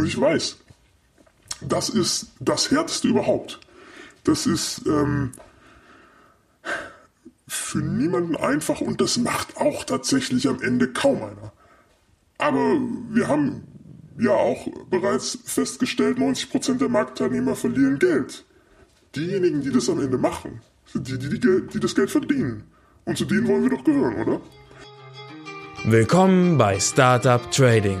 [0.00, 0.56] Und ich weiß,
[1.60, 3.60] das ist das Härteste überhaupt.
[4.24, 5.32] Das ist ähm,
[7.46, 11.52] für niemanden einfach und das macht auch tatsächlich am Ende kaum einer.
[12.38, 13.64] Aber wir haben
[14.18, 18.46] ja auch bereits festgestellt, 90% der Marktteilnehmer verlieren Geld.
[19.14, 22.64] Diejenigen, die das am Ende machen, sind die, die, die, die das Geld verdienen.
[23.04, 24.40] Und zu denen wollen wir doch gehören, oder?
[25.84, 28.00] Willkommen bei Startup Trading,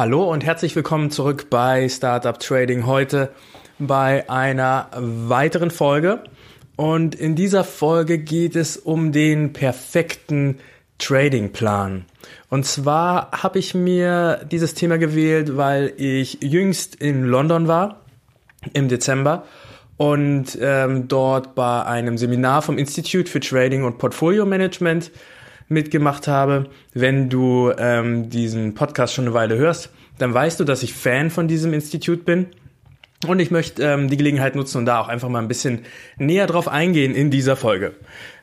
[0.00, 2.86] Hallo und herzlich willkommen zurück bei Startup Trading.
[2.86, 3.28] Heute
[3.78, 6.24] bei einer weiteren Folge.
[6.74, 10.58] Und in dieser Folge geht es um den perfekten
[10.96, 12.06] Trading-Plan.
[12.48, 18.00] Und zwar habe ich mir dieses Thema gewählt, weil ich jüngst in London war
[18.72, 19.44] im Dezember
[19.98, 25.10] und ähm, dort bei einem Seminar vom Institute für Trading und Portfolio Management
[25.70, 26.66] mitgemacht habe.
[26.92, 31.30] Wenn du ähm, diesen Podcast schon eine Weile hörst, dann weißt du, dass ich Fan
[31.30, 32.46] von diesem Institut bin.
[33.26, 35.80] Und ich möchte ähm, die Gelegenheit nutzen und da auch einfach mal ein bisschen
[36.18, 37.94] näher drauf eingehen in dieser Folge.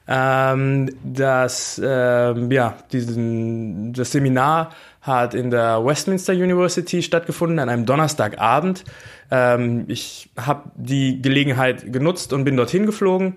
[0.08, 4.71] Ähm, das, ähm, ja, diesen, das Seminar
[5.02, 8.83] hat in der Westminster University stattgefunden an einem Donnerstagabend.
[9.32, 13.36] Ähm, ich habe die Gelegenheit genutzt und bin dorthin geflogen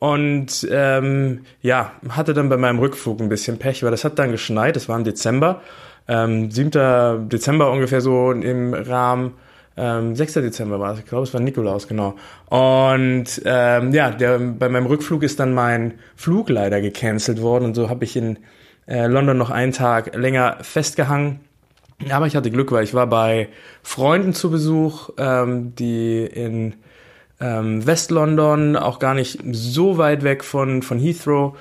[0.00, 4.32] und ähm, ja, hatte dann bei meinem Rückflug ein bisschen Pech, weil das hat dann
[4.32, 5.60] geschneit, es war im Dezember,
[6.08, 7.28] ähm, 7.
[7.28, 9.34] Dezember ungefähr so im Rahmen
[9.76, 10.34] ähm, 6.
[10.34, 12.16] Dezember war es, ich glaube, es war Nikolaus, genau.
[12.46, 17.74] Und ähm, ja, der, bei meinem Rückflug ist dann mein Flug leider gecancelt worden und
[17.74, 18.38] so habe ich in
[18.86, 21.40] äh, London noch einen Tag länger festgehangen.
[22.10, 23.48] Aber ich hatte Glück, weil ich war bei
[23.82, 26.74] Freunden zu Besuch, ähm, die in
[27.40, 31.56] ähm, West-London, auch gar nicht so weit weg von, von Heathrow,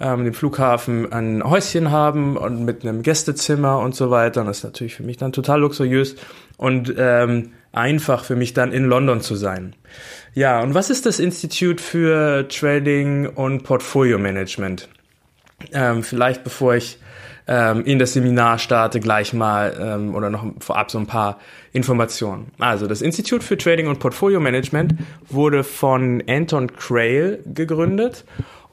[0.00, 4.40] ähm, dem Flughafen, ein Häuschen haben und mit einem Gästezimmer und so weiter.
[4.40, 6.16] Und das ist natürlich für mich dann total luxuriös
[6.56, 9.74] und ähm, einfach für mich dann in London zu sein.
[10.34, 14.88] Ja, und was ist das Institut für Trading und Portfolio Management?
[15.72, 16.98] Ähm, vielleicht bevor ich
[17.46, 21.38] ähm, in das Seminar starte, gleich mal ähm, oder noch vorab so ein paar
[21.72, 22.52] Informationen.
[22.58, 24.94] Also das Institut für Trading und Portfolio Management
[25.28, 28.24] wurde von Anton Crail gegründet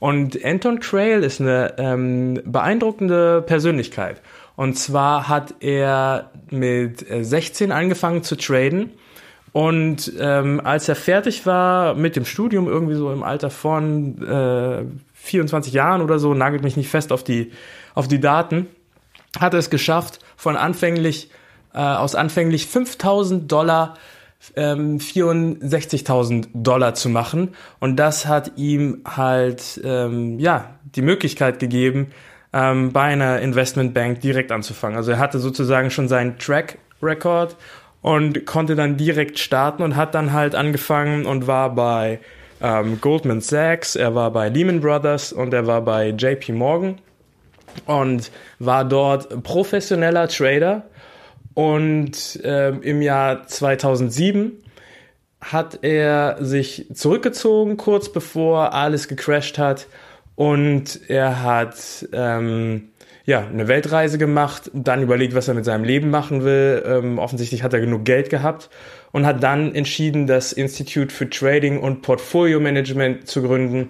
[0.01, 4.19] und Anton Crail ist eine ähm, beeindruckende Persönlichkeit.
[4.55, 8.93] Und zwar hat er mit 16 äh, angefangen zu traden.
[9.53, 14.85] Und ähm, als er fertig war mit dem Studium, irgendwie so im Alter von äh,
[15.13, 17.51] 24 Jahren oder so, nagelt mich nicht fest auf die,
[17.93, 18.67] auf die Daten,
[19.39, 21.29] hat er es geschafft, von anfänglich,
[21.73, 23.95] äh, aus anfänglich 5000 Dollar
[24.55, 27.49] ähm, 64.000 Dollar zu machen.
[27.79, 32.11] Und das hat ihm halt ähm, ja die Möglichkeit gegeben,
[32.53, 34.97] ähm, bei einer Investmentbank direkt anzufangen.
[34.97, 37.55] Also er hatte sozusagen schon seinen Track Record
[38.01, 42.19] und konnte dann direkt starten und hat dann halt angefangen und war bei
[42.61, 46.97] ähm, Goldman Sachs, er war bei Lehman Brothers und er war bei JP Morgan
[47.85, 50.83] und war dort professioneller Trader
[51.53, 54.63] und äh, im Jahr 2007
[55.41, 59.87] hat er sich zurückgezogen, kurz bevor alles gecrashed hat.
[60.35, 62.90] Und er hat ähm,
[63.25, 66.83] ja eine Weltreise gemacht, dann überlegt, was er mit seinem Leben machen will.
[66.85, 68.69] Ähm, offensichtlich hat er genug Geld gehabt
[69.11, 73.89] und hat dann entschieden, das Institute für Trading und Portfolio Management zu gründen.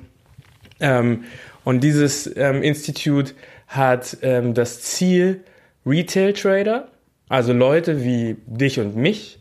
[0.80, 1.24] Ähm,
[1.64, 3.36] und dieses ähm, Institut
[3.68, 5.44] hat ähm, das Ziel,
[5.86, 6.88] Retail Trader
[7.32, 9.40] also Leute wie dich und mich,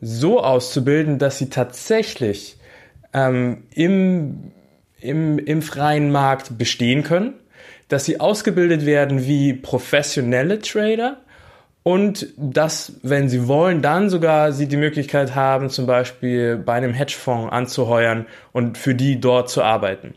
[0.00, 2.56] so auszubilden, dass sie tatsächlich
[3.12, 4.52] ähm, im,
[4.98, 7.34] im, im freien Markt bestehen können,
[7.90, 11.18] dass sie ausgebildet werden wie professionelle Trader
[11.82, 16.94] und dass, wenn sie wollen, dann sogar sie die Möglichkeit haben, zum Beispiel bei einem
[16.94, 20.14] Hedgefonds anzuheuern und für die dort zu arbeiten.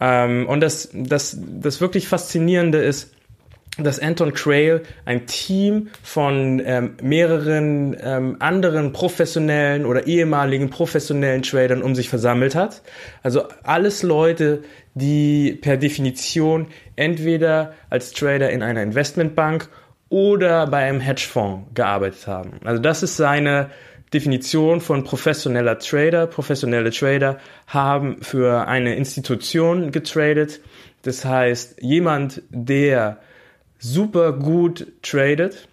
[0.00, 3.12] Ähm, und das, das, das wirklich Faszinierende ist,
[3.78, 11.82] dass Anton Crail ein Team von ähm, mehreren ähm, anderen professionellen oder ehemaligen professionellen Tradern
[11.82, 12.82] um sich versammelt hat.
[13.22, 14.62] Also alles Leute,
[14.98, 19.68] die per Definition entweder als Trader in einer Investmentbank
[20.08, 22.60] oder bei einem Hedgefonds gearbeitet haben.
[22.64, 23.70] Also das ist seine
[24.12, 26.26] Definition von professioneller Trader.
[26.26, 30.60] Professionelle Trader haben für eine Institution getradet.
[31.02, 33.18] Das heißt, jemand, der
[33.78, 35.68] super gut tradet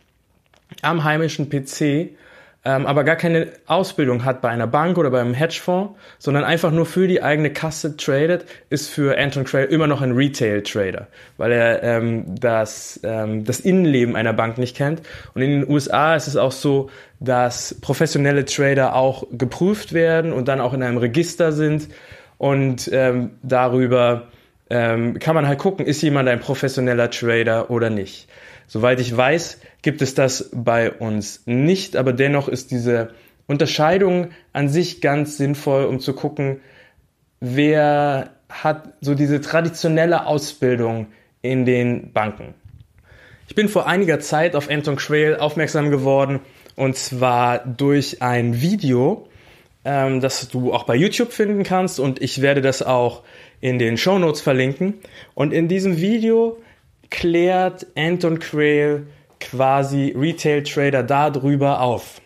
[0.82, 2.18] am heimischen PC,
[2.66, 6.88] ähm, aber gar keine Ausbildung hat bei einer Bank oder beim Hedgefonds, sondern einfach nur
[6.88, 11.08] für die eigene Kasse tradet, ist für Anton Crail immer noch ein Retail-Trader,
[11.38, 15.04] weil er ähm, das, ähm, das Innenleben einer Bank nicht kennt.
[15.36, 16.90] Und in den USA ist es auch so,
[17.20, 21.90] dass professionelle Trader auch geprüft werden und dann auch in einem Register sind
[22.40, 24.24] und ähm, darüber
[24.72, 28.28] ähm, kann man halt gucken, ist jemand ein professioneller Trader oder nicht.
[28.68, 33.10] Soweit ich weiß, gibt es das bei uns nicht, aber dennoch ist diese
[33.48, 36.62] Unterscheidung an sich ganz sinnvoll, um zu gucken,
[37.40, 41.08] wer hat so diese traditionelle Ausbildung
[41.42, 42.56] in den Banken.
[43.48, 46.40] Ich bin vor einiger Zeit auf Anton Quayle aufmerksam geworden
[46.76, 49.28] und zwar durch ein Video,
[49.84, 53.22] ähm, das du auch bei YouTube finden kannst und ich werde das auch
[53.62, 54.96] in den Show Notes verlinken.
[55.36, 56.58] Und in diesem Video
[57.16, 59.08] klärt Anton Crail
[59.40, 62.20] quasi Retail Trader darüber auf,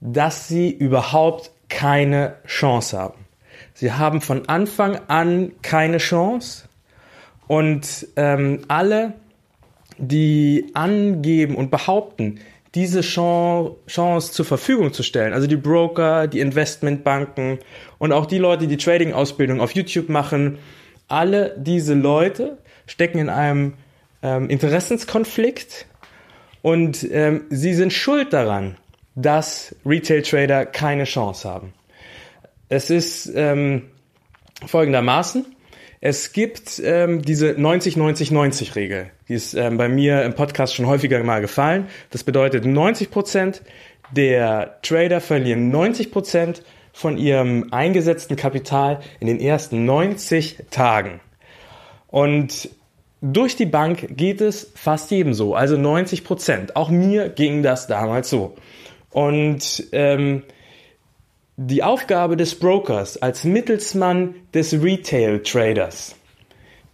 [0.00, 3.24] dass sie überhaupt keine Chance haben.
[3.72, 6.68] Sie haben von Anfang an keine Chance
[7.46, 9.12] und ähm, alle,
[9.98, 12.40] die angeben und behaupten,
[12.74, 15.32] diese Chance zur Verfügung zu stellen.
[15.32, 17.60] Also die Broker, die Investmentbanken
[17.98, 20.58] und auch die Leute, die Trading-Ausbildung auf YouTube machen.
[21.06, 23.74] Alle diese Leute stecken in einem
[24.24, 25.86] ähm, Interessenskonflikt
[26.62, 28.76] und ähm, sie sind schuld daran,
[29.14, 31.74] dass Retail-Trader keine Chance haben.
[32.68, 33.90] Es ist ähm,
[34.66, 35.44] folgendermaßen.
[36.00, 39.10] Es gibt ähm, diese 90-90-90-Regel.
[39.28, 41.88] Die ist ähm, bei mir im Podcast schon häufiger mal gefallen.
[42.10, 43.62] Das bedeutet, 90 Prozent
[44.10, 46.62] der Trader verlieren 90 Prozent
[46.92, 51.20] von ihrem eingesetzten Kapital in den ersten 90 Tagen.
[52.08, 52.70] Und
[53.32, 56.76] durch die Bank geht es fast jedem so, also 90 Prozent.
[56.76, 58.54] Auch mir ging das damals so.
[59.10, 60.42] Und ähm,
[61.56, 66.16] die Aufgabe des Brokers als Mittelsmann des Retail Traders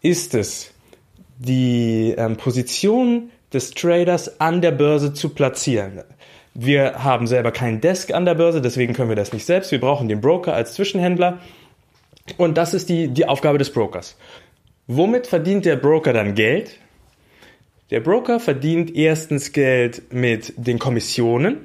[0.02, 0.72] ist es,
[1.38, 6.04] die ähm, Position des Traders an der Börse zu platzieren.
[6.54, 9.72] Wir haben selber keinen Desk an der Börse, deswegen können wir das nicht selbst.
[9.72, 11.40] Wir brauchen den Broker als Zwischenhändler.
[12.36, 14.16] Und das ist die, die Aufgabe des Brokers.
[14.92, 16.76] Womit verdient der Broker dann Geld?
[17.92, 21.58] Der Broker verdient erstens Geld mit den Kommissionen,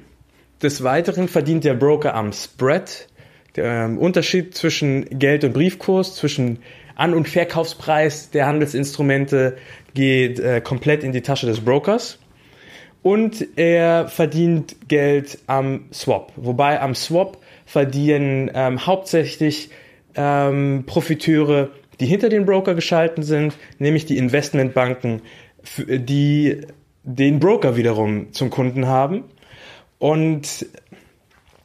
[0.62, 3.08] des Weiteren verdient der Broker am Spread,
[3.56, 6.60] der ähm, Unterschied zwischen Geld- und Briefkurs, zwischen
[6.94, 9.58] An- und Verkaufspreis der Handelsinstrumente
[9.96, 12.20] geht äh, komplett in die Tasche des Brokers.
[13.02, 16.32] Und er verdient Geld am Swap.
[16.36, 19.72] Wobei am Swap verdienen ähm, hauptsächlich
[20.16, 25.22] ähm, Profiteure, die hinter den Broker geschalten sind, nämlich die Investmentbanken,
[25.88, 26.62] die
[27.04, 29.24] den Broker wiederum zum Kunden haben
[30.00, 30.66] und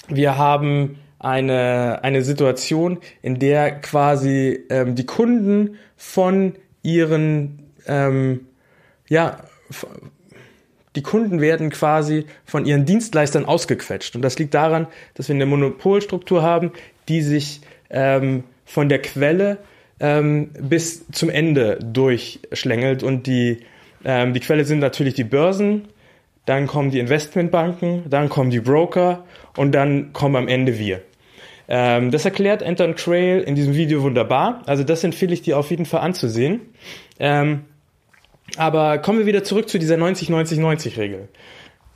[0.09, 8.47] wir haben eine, eine Situation, in der quasi ähm, die Kunden von ihren, ähm,
[9.09, 9.39] ja,
[10.97, 14.17] die Kunden werden quasi von ihren Dienstleistern ausgequetscht.
[14.17, 16.73] Und das liegt daran, dass wir eine Monopolstruktur haben,
[17.09, 17.61] die sich
[17.91, 19.59] ähm, von der Quelle
[20.01, 23.03] ähm, bis zum Ende durchschlängelt.
[23.03, 23.59] Und die,
[24.05, 25.89] ähm, die Quelle sind natürlich die Börsen,
[26.47, 29.25] dann kommen die Investmentbanken, dann kommen die Broker
[29.57, 31.03] und dann kommen am Ende wir.
[31.69, 34.63] Ähm, das erklärt Anton Crail in diesem Video wunderbar.
[34.67, 36.61] Also das empfehle ich dir auf jeden Fall anzusehen.
[37.21, 37.67] Ähm,
[38.57, 41.29] aber kommen wir wieder zurück zu dieser 90-90-90-Regel.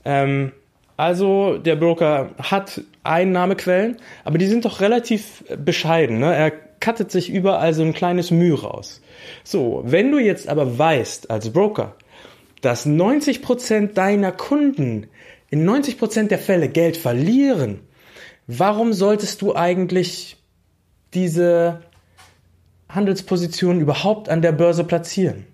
[0.05, 0.53] Ähm,
[0.97, 6.21] also der Broker hat Einnahmequellen, aber die sind doch relativ bescheiden.
[6.21, 6.33] Ne?
[6.33, 6.53] Er
[6.85, 9.01] kattet sich überall so ein kleines Mühe raus.
[9.43, 11.97] So, wenn du jetzt aber weißt als Broker,
[12.61, 15.07] dass 90% deiner Kunden
[15.49, 17.81] in 90% der Fälle Geld verlieren,
[18.47, 20.37] warum solltest du eigentlich
[21.15, 21.81] diese
[22.91, 25.47] Handelsposition überhaupt an der Börse platzieren?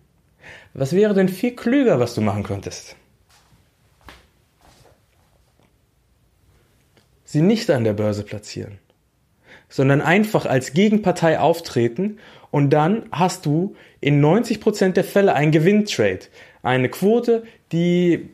[0.74, 2.96] Was wäre denn viel klüger, was du machen könntest?
[7.24, 8.80] Sie nicht an der Börse platzieren
[9.70, 12.18] sondern einfach als Gegenpartei auftreten
[12.50, 16.26] und dann hast du in 90% der Fälle einen Gewinntrade.
[16.62, 18.28] Eine Quote, die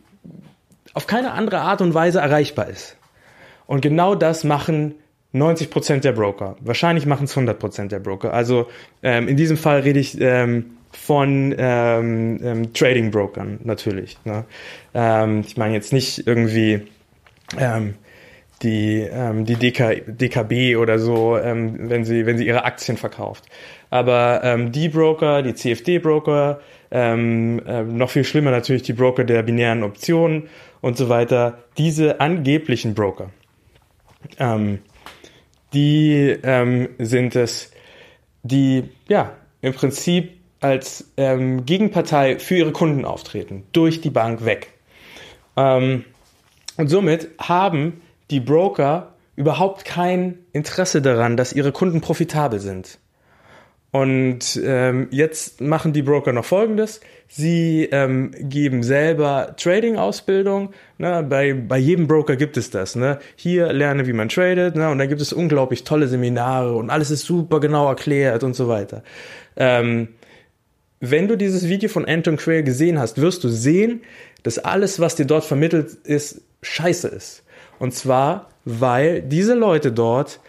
[0.94, 2.96] auf keine andere Art und Weise erreichbar ist.
[3.66, 4.94] Und genau das machen
[5.34, 6.56] 90% der Broker.
[6.60, 8.32] Wahrscheinlich machen es 100% der Broker.
[8.32, 8.68] Also
[9.02, 14.16] ähm, in diesem Fall rede ich ähm, von ähm, ähm, Trading-Brokern natürlich.
[14.24, 14.44] Ne?
[14.94, 16.82] Ähm, ich meine jetzt nicht irgendwie
[17.58, 17.94] ähm,
[18.62, 23.44] die, ähm, die DK, DKB oder so, ähm, wenn, sie, wenn sie ihre Aktien verkauft.
[23.90, 26.60] Aber ähm, die Broker, die CFD-Broker,
[26.90, 30.48] ähm, äh, noch viel schlimmer natürlich die Broker der binären Optionen
[30.80, 33.30] und so weiter, diese angeblichen Broker,
[34.38, 34.78] ähm,
[35.72, 37.72] die ähm, sind es,
[38.42, 44.68] die ja im Prinzip als ähm, Gegenpartei für ihre Kunden auftreten, durch die Bank weg.
[45.56, 46.04] Ähm,
[46.76, 52.98] und somit haben die Broker überhaupt kein Interesse daran, dass ihre Kunden profitabel sind.
[53.92, 57.00] Und ähm, jetzt machen die Broker noch Folgendes.
[57.28, 60.74] Sie ähm, geben selber Trading-Ausbildung.
[60.98, 61.24] Ne?
[61.26, 62.94] Bei, bei jedem Broker gibt es das.
[62.94, 63.18] Ne?
[63.36, 64.76] Hier lerne, wie man tradet.
[64.76, 64.90] Ne?
[64.90, 68.68] Und dann gibt es unglaublich tolle Seminare und alles ist super genau erklärt und so
[68.68, 69.02] weiter.
[69.56, 70.08] Ähm,
[71.00, 74.02] wenn du dieses Video von Anton Quayle gesehen hast, wirst du sehen,
[74.42, 77.44] dass alles, was dir dort vermittelt ist, scheiße ist.
[77.78, 80.40] Und zwar, weil diese Leute dort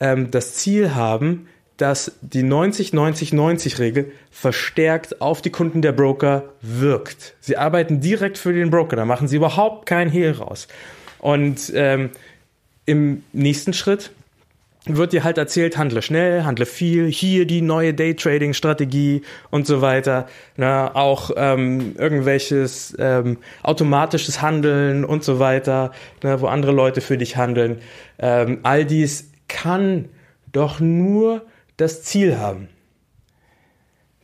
[0.00, 7.34] ähm, das Ziel haben, dass die 90-90-90-Regel verstärkt auf die Kunden der Broker wirkt.
[7.40, 10.68] Sie arbeiten direkt für den Broker, da machen sie überhaupt keinen Hehl raus.
[11.18, 12.10] Und ähm,
[12.86, 14.12] im nächsten Schritt
[14.86, 20.26] wird dir halt erzählt, handle schnell, handle viel, hier die neue Daytrading-Strategie und so weiter.
[20.56, 27.16] Ne, auch ähm, irgendwelches ähm, automatisches Handeln und so weiter, ne, wo andere Leute für
[27.16, 27.78] dich handeln.
[28.18, 30.08] Ähm, all dies kann
[30.52, 31.42] doch nur
[31.76, 32.68] das Ziel haben,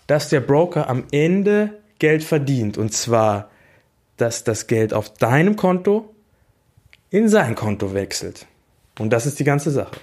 [0.06, 2.76] dass der Broker am Ende Geld verdient.
[2.76, 3.50] Und zwar,
[4.18, 6.14] dass das Geld auf deinem Konto
[7.08, 8.46] in sein Konto wechselt.
[8.98, 9.96] Und das ist die ganze Sache.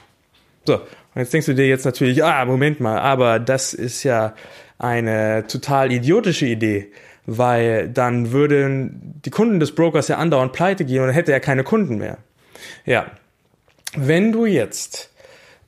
[0.68, 0.82] So, und
[1.16, 4.34] jetzt denkst du dir jetzt natürlich, ah, Moment mal, aber das ist ja
[4.78, 6.92] eine total idiotische Idee,
[7.26, 11.40] weil dann würden die Kunden des Brokers ja andauernd pleite gehen und dann hätte er
[11.40, 12.18] keine Kunden mehr.
[12.86, 13.06] Ja,
[13.96, 15.10] wenn du jetzt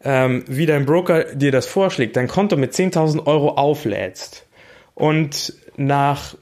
[0.04, 4.48] ähm, wie dein Broker dir das vorschlägt, dein Konto mit 10.000 Euro auflädst
[4.96, 6.36] und nach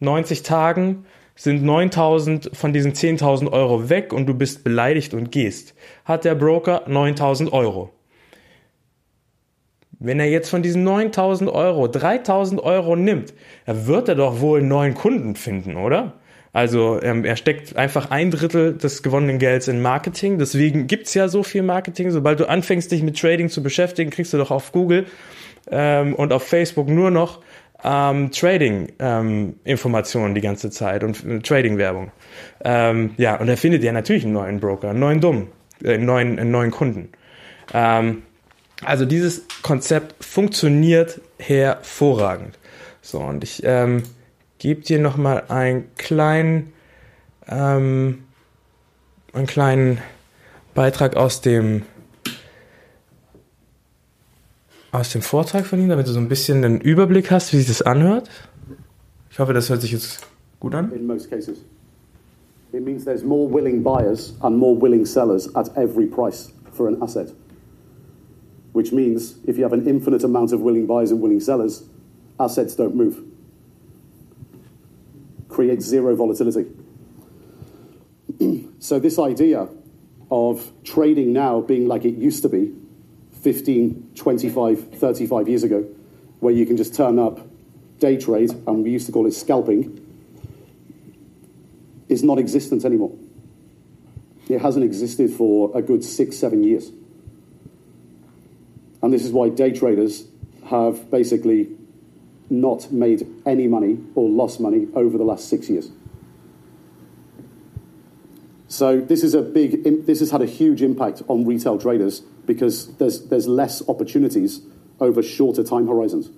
[0.00, 5.74] 90 Tagen sind 9.000 von diesen 10.000 Euro weg und du bist beleidigt und gehst,
[6.06, 7.92] hat der Broker 9.000 Euro.
[10.00, 13.34] Wenn er jetzt von diesen 9000 Euro 3000 Euro nimmt,
[13.66, 16.14] dann wird er doch wohl einen neuen Kunden finden, oder?
[16.52, 20.38] Also ähm, er steckt einfach ein Drittel des gewonnenen Gelds in Marketing.
[20.38, 22.10] Deswegen gibt's ja so viel Marketing.
[22.10, 25.06] Sobald du anfängst, dich mit Trading zu beschäftigen, kriegst du doch auf Google
[25.70, 27.40] ähm, und auf Facebook nur noch
[27.84, 32.10] ähm, Trading-Informationen ähm, die ganze Zeit und äh, Trading-Werbung.
[32.64, 35.48] Ähm, ja, und er findet ja natürlich einen neuen Broker, einen neuen Dummen,
[35.84, 37.10] äh, einen neuen, einen neuen Kunden.
[37.72, 38.22] Ähm,
[38.84, 42.58] also dieses Konzept funktioniert hervorragend.
[43.02, 44.02] So, und ich ähm,
[44.58, 46.72] gebe dir nochmal einen kleinen,
[47.48, 48.24] ähm,
[49.32, 49.98] einen kleinen
[50.74, 51.82] Beitrag aus dem,
[54.92, 57.66] aus dem Vortrag von ihm, damit du so ein bisschen einen Überblick hast, wie sich
[57.66, 58.30] das anhört.
[59.30, 60.26] Ich hoffe, das hört sich jetzt
[60.60, 60.92] gut an.
[60.92, 61.58] In most cases.
[62.72, 67.00] It means there's more willing buyers and more willing sellers at every price for an
[67.02, 67.32] asset.
[68.78, 71.82] Which means if you have an infinite amount of willing buyers and willing sellers,
[72.38, 73.20] assets don't move.
[75.48, 76.70] Creates zero volatility.
[78.78, 79.66] so, this idea
[80.30, 82.72] of trading now being like it used to be
[83.42, 85.84] 15, 25, 35 years ago,
[86.38, 87.40] where you can just turn up,
[87.98, 90.06] day trade, and we used to call it scalping,
[92.08, 93.10] is non existent anymore.
[94.48, 96.92] It hasn't existed for a good six, seven years.
[99.08, 100.26] And this is why day traders
[100.66, 101.74] have basically
[102.50, 105.90] not made any money or lost money over the last six years.
[108.66, 110.04] So this is a big.
[110.04, 114.60] This has had a huge impact on retail traders because there's there's less opportunities
[115.00, 116.28] over shorter time horizons.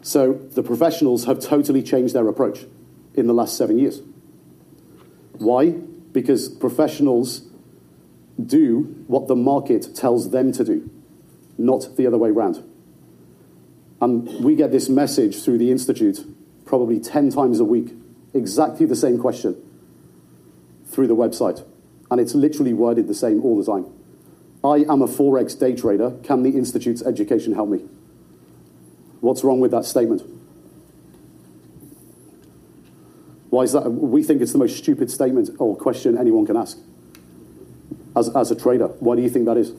[0.00, 2.64] So the professionals have totally changed their approach
[3.12, 4.00] in the last seven years.
[5.32, 5.72] Why?
[5.72, 7.42] Because professionals
[8.42, 10.90] do what the market tells them to do
[11.58, 12.62] not the other way round.
[14.00, 16.26] And we get this message through the Institute
[16.64, 17.92] probably 10 times a week,
[18.34, 19.56] exactly the same question
[20.86, 21.64] through the website.
[22.12, 23.86] and it's literally worded the same all the time.
[24.62, 26.10] I am a Forex day trader.
[26.22, 27.86] Can the Institute's education help me?
[29.22, 30.22] What's wrong with that statement?
[33.48, 33.90] Why is that?
[33.90, 36.76] We think it's the most stupid statement or question anyone can ask
[38.14, 38.88] as, as a trader.
[39.00, 39.72] Why do you think that is?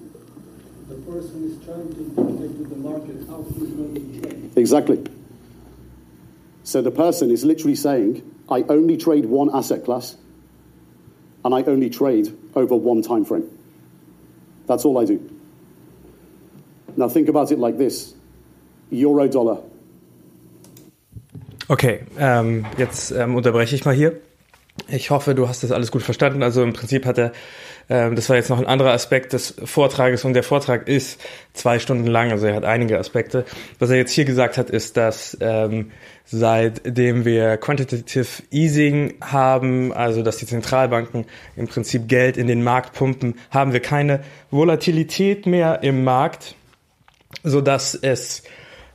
[0.94, 4.52] The person is trying to dictate to the market how he's going to trade.
[4.56, 5.04] Exactly.
[6.64, 10.16] So the person is literally saying, I only trade one asset class
[11.44, 13.50] and I only trade over one time frame.
[14.68, 15.18] That's all I do.
[16.96, 18.14] Now think about it like this
[18.92, 19.58] Euro Dollar.
[21.70, 24.22] Okay, ähm, jetzt ähm, unterbreche ich mal hier.
[24.88, 26.42] Ich hoffe, du hast das alles gut verstanden.
[26.42, 27.32] Also im Prinzip hat er,
[27.90, 31.22] ähm, das war jetzt noch ein anderer Aspekt des Vortrages und der Vortrag ist
[31.54, 33.46] zwei Stunden lang, also er hat einige Aspekte.
[33.78, 35.92] Was er jetzt hier gesagt hat, ist, dass ähm,
[36.26, 41.26] seitdem wir Quantitative Easing haben, also dass die Zentralbanken
[41.56, 46.56] im Prinzip Geld in den Markt pumpen, haben wir keine Volatilität mehr im Markt,
[47.44, 48.44] so dass es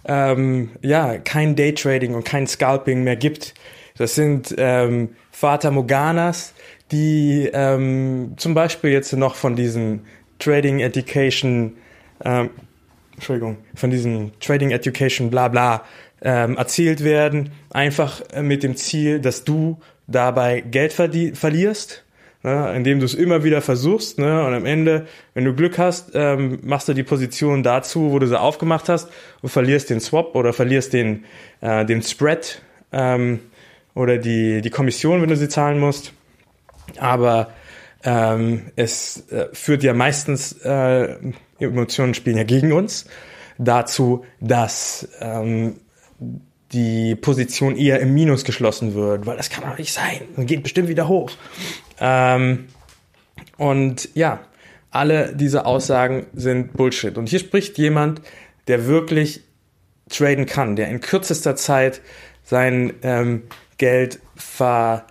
[0.04, 3.54] ähm, ja kein Daytrading und kein Scalping mehr gibt.
[3.98, 6.54] Das sind ähm, Fata Morganas,
[6.92, 10.06] die ähm, zum Beispiel jetzt noch von diesen
[10.38, 11.76] Trading Education,
[12.24, 12.50] ähm,
[13.14, 15.82] Entschuldigung, von diesen Trading Education bla bla
[16.22, 22.04] ähm, erzielt werden, einfach mit dem Ziel, dass du dabei Geld verlierst,
[22.44, 26.12] ne, indem du es immer wieder versuchst ne, und am Ende, wenn du Glück hast,
[26.14, 29.10] ähm, machst du die Position dazu, wo du sie aufgemacht hast
[29.42, 31.24] und verlierst den Swap oder verlierst den,
[31.60, 32.62] äh, den Spread
[32.92, 33.40] ähm,
[33.98, 36.12] oder die, die Kommission, wenn du sie zahlen musst.
[36.98, 37.50] Aber
[38.04, 41.16] ähm, es äh, führt ja meistens, äh,
[41.58, 43.06] Emotionen spielen ja gegen uns,
[43.58, 45.80] dazu, dass ähm,
[46.70, 50.20] die Position eher im Minus geschlossen wird, weil das kann doch nicht sein.
[50.36, 51.32] Und geht bestimmt wieder hoch.
[51.98, 52.68] Ähm,
[53.56, 54.40] und ja,
[54.92, 57.18] alle diese Aussagen sind Bullshit.
[57.18, 58.22] Und hier spricht jemand,
[58.68, 59.42] der wirklich
[60.08, 62.00] traden kann, der in kürzester Zeit
[62.44, 63.42] sein ähm,
[63.78, 65.04] Geld ver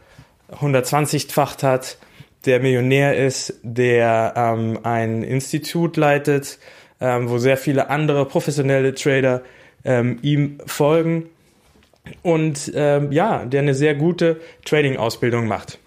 [0.52, 1.98] 120-facht hat,
[2.46, 6.60] der Millionär ist, der ähm, ein Institut leitet,
[7.02, 9.42] ähm, wo sehr viele andere professionelle Trader
[9.84, 11.30] ähm, ihm folgen
[12.22, 15.80] und ähm, ja, der eine sehr gute Trading-Ausbildung macht.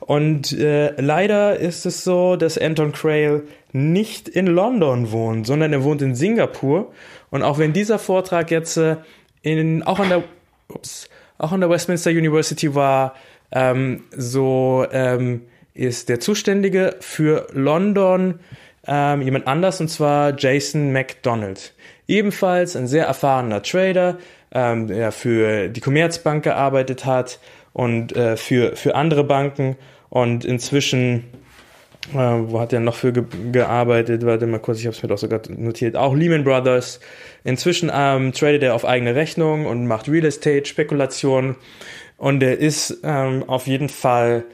[0.00, 5.82] Und äh, leider ist es so, dass Anton Crail nicht in London wohnt, sondern er
[5.82, 6.92] wohnt in Singapur.
[7.30, 8.96] Und auch wenn dieser Vortrag jetzt äh,
[9.42, 10.22] in, auch an der,
[10.68, 11.08] ups,
[11.38, 13.14] auch an der Westminster University war,
[13.52, 15.42] ähm, so ähm,
[15.74, 18.40] ist der Zuständige für London
[18.86, 21.74] ähm, jemand anders, und zwar Jason McDonald.
[22.08, 24.18] Ebenfalls ein sehr erfahrener Trader,
[24.52, 27.40] ähm, der für die Commerzbank gearbeitet hat
[27.72, 29.76] und äh, für, für andere Banken
[30.08, 31.24] und inzwischen,
[32.12, 34.24] äh, wo hat er noch für ge gearbeitet?
[34.24, 35.96] Warte mal kurz, ich habe es mir doch sogar notiert.
[35.96, 37.00] Auch Lehman Brothers.
[37.44, 41.56] Inzwischen ähm, tradet er auf eigene Rechnung und macht Real Estate, Spekulation.
[42.16, 44.44] Und er ist ähm, auf jeden Fall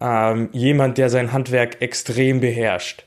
[0.00, 3.04] ähm, jemand, der sein Handwerk extrem beherrscht.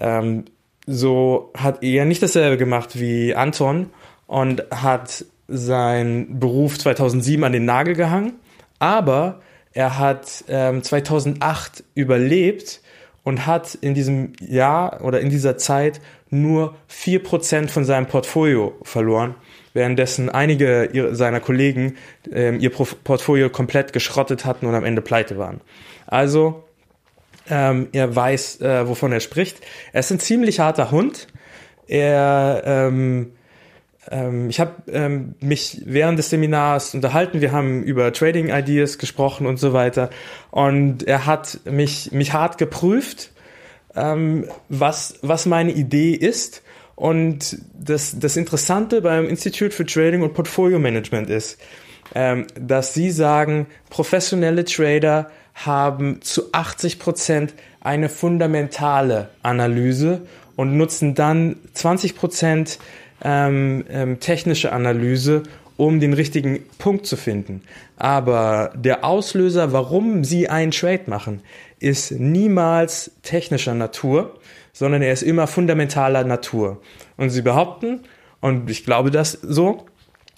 [0.00, 0.44] Ähm,
[0.86, 3.90] so hat er nicht dasselbe gemacht wie Anton
[4.26, 8.34] und hat seinen Beruf 2007 an den Nagel gehangen,
[8.78, 9.40] aber
[9.72, 12.80] er hat ähm, 2008 überlebt
[13.26, 19.34] und hat in diesem Jahr oder in dieser Zeit nur 4% von seinem Portfolio verloren,
[19.74, 21.96] währenddessen einige seiner Kollegen
[22.32, 25.60] ähm, ihr Portfolio komplett geschrottet hatten und am Ende pleite waren.
[26.06, 26.62] Also
[27.50, 29.58] ähm, er weiß, äh, wovon er spricht.
[29.92, 31.26] Er ist ein ziemlich harter Hund.
[31.88, 33.32] Er, ähm,
[34.10, 37.40] ich habe ähm, mich während des Seminars unterhalten.
[37.40, 40.10] Wir haben über Trading Ideas gesprochen und so weiter.
[40.50, 43.32] Und er hat mich mich hart geprüft,
[43.94, 46.62] ähm, was was meine Idee ist.
[46.94, 51.58] Und das das Interessante beim Institute for Trading und Portfolio Management ist,
[52.14, 60.22] ähm, dass sie sagen, professionelle Trader haben zu 80 Prozent eine fundamentale Analyse
[60.54, 62.78] und nutzen dann 20 Prozent
[63.22, 65.42] ähm, ähm, technische Analyse,
[65.76, 67.62] um den richtigen Punkt zu finden.
[67.96, 71.42] Aber der Auslöser, warum sie einen Trade machen,
[71.78, 74.38] ist niemals technischer Natur,
[74.72, 76.80] sondern er ist immer fundamentaler Natur.
[77.16, 78.00] Und sie behaupten,
[78.40, 79.86] und ich glaube das so,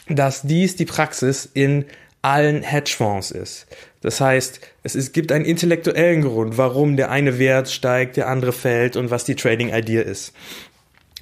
[0.09, 1.85] dass dies die Praxis in
[2.23, 3.67] allen Hedgefonds ist.
[4.01, 8.53] Das heißt, es ist, gibt einen intellektuellen Grund, warum der eine Wert steigt, der andere
[8.53, 10.33] fällt und was die Trading Idea ist.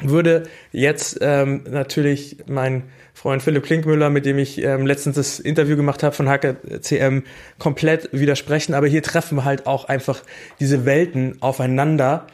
[0.02, 5.76] Würde jetzt ähm, natürlich mein Freund Philipp Klinkmüller, mit dem ich ähm, letztens das Interview
[5.76, 7.22] gemacht habe von HKCM,
[7.58, 8.74] komplett widersprechen.
[8.74, 10.22] Aber hier treffen halt auch einfach
[10.60, 12.26] diese Welten aufeinander,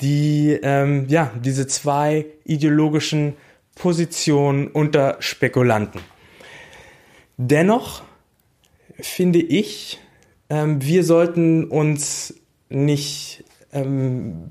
[0.00, 3.34] die ähm, ja diese zwei ideologischen
[3.76, 6.00] Positionen unter Spekulanten.
[7.36, 8.02] Dennoch
[9.00, 10.00] finde ich,
[10.50, 12.34] ähm, wir sollten uns
[12.68, 13.43] nicht
[13.74, 14.50] ähm,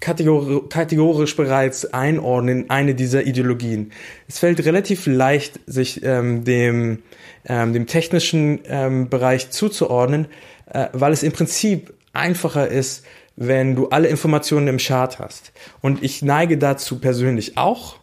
[0.00, 3.92] kategor kategorisch bereits einordnen in eine dieser Ideologien.
[4.26, 7.02] Es fällt relativ leicht, sich ähm, dem,
[7.44, 10.26] ähm, dem technischen ähm, Bereich zuzuordnen,
[10.66, 13.04] äh, weil es im Prinzip einfacher ist,
[13.36, 15.52] wenn du alle Informationen im Chart hast.
[15.82, 17.96] Und ich neige dazu persönlich auch,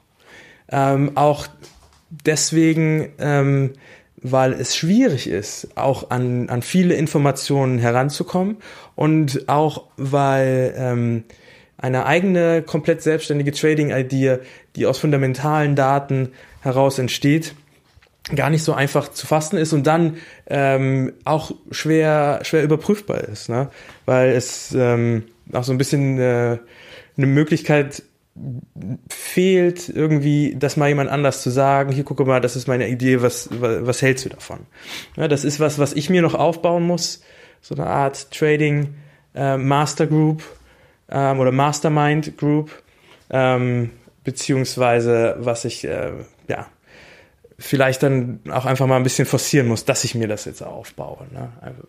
[0.71, 1.47] ähm, auch
[2.09, 3.73] deswegen, ähm,
[4.17, 8.57] weil es schwierig ist, auch an, an viele Informationen heranzukommen
[8.95, 11.23] und auch weil ähm,
[11.77, 14.39] eine eigene, komplett selbstständige Trading-Idee,
[14.75, 16.29] die aus fundamentalen Daten
[16.61, 17.55] heraus entsteht,
[18.33, 23.49] gar nicht so einfach zu fassen ist und dann ähm, auch schwer, schwer überprüfbar ist,
[23.49, 23.69] ne?
[24.05, 26.57] weil es ähm, auch so ein bisschen äh,
[27.17, 28.03] eine Möglichkeit
[29.09, 33.21] fehlt irgendwie, das mal jemand anders zu sagen, hier gucke mal, das ist meine Idee,
[33.21, 34.61] was, was, was hältst du davon?
[35.17, 37.21] Ja, das ist was, was ich mir noch aufbauen muss,
[37.63, 38.93] so eine Art Trading
[39.33, 40.43] äh, Master Group
[41.09, 42.69] ähm, oder Mastermind Group,
[43.31, 43.89] ähm,
[44.23, 46.11] beziehungsweise was ich, äh,
[46.47, 46.67] ja,
[47.57, 51.25] vielleicht dann auch einfach mal ein bisschen forcieren muss, dass ich mir das jetzt aufbaue.
[51.31, 51.51] Ne?
[51.61, 51.83] Also,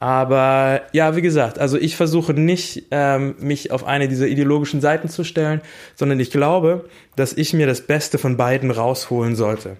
[0.00, 5.08] aber ja, wie gesagt, also ich versuche nicht, ähm, mich auf eine dieser ideologischen Seiten
[5.08, 5.60] zu stellen,
[5.94, 9.76] sondern ich glaube, dass ich mir das Beste von beiden rausholen sollte.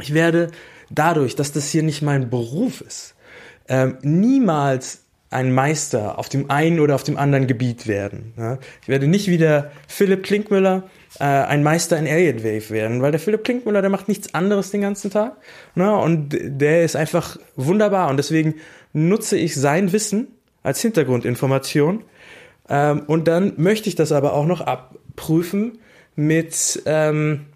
[0.00, 0.50] Ich werde
[0.90, 3.14] dadurch, dass das hier nicht mein Beruf ist,
[3.68, 8.34] ähm, niemals ein Meister auf dem einen oder auf dem anderen Gebiet werden.
[8.36, 8.58] Ja?
[8.82, 10.84] Ich werde nicht wieder Philipp Klinkmüller
[11.18, 14.70] äh, ein Meister in Elliott Wave werden, weil der Philipp Klinkmüller, der macht nichts anderes
[14.70, 15.36] den ganzen Tag.
[15.74, 15.94] Ne?
[15.96, 18.56] Und der ist einfach wunderbar und deswegen
[18.92, 20.28] nutze ich sein Wissen
[20.62, 22.04] als Hintergrundinformation
[22.68, 25.78] ähm, und dann möchte ich das aber auch noch abprüfen
[26.14, 27.46] mit ähm,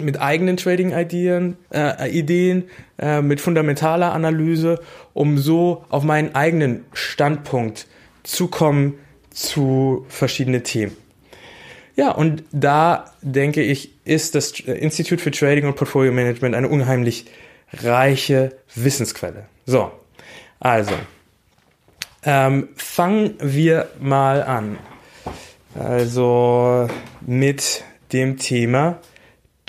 [0.00, 2.64] mit eigenen Trading-Ideen, äh, Ideen,
[2.98, 4.80] äh, mit fundamentaler Analyse,
[5.12, 7.86] um so auf meinen eigenen Standpunkt
[8.22, 8.94] zu kommen
[9.30, 10.96] zu verschiedenen Themen.
[11.94, 17.26] Ja, und da denke ich, ist das Institut für Trading und Portfolio Management eine unheimlich
[17.72, 19.46] reiche Wissensquelle.
[19.66, 19.90] So,
[20.58, 20.94] also,
[22.24, 24.78] ähm, fangen wir mal an.
[25.74, 26.88] Also
[27.20, 28.98] mit dem Thema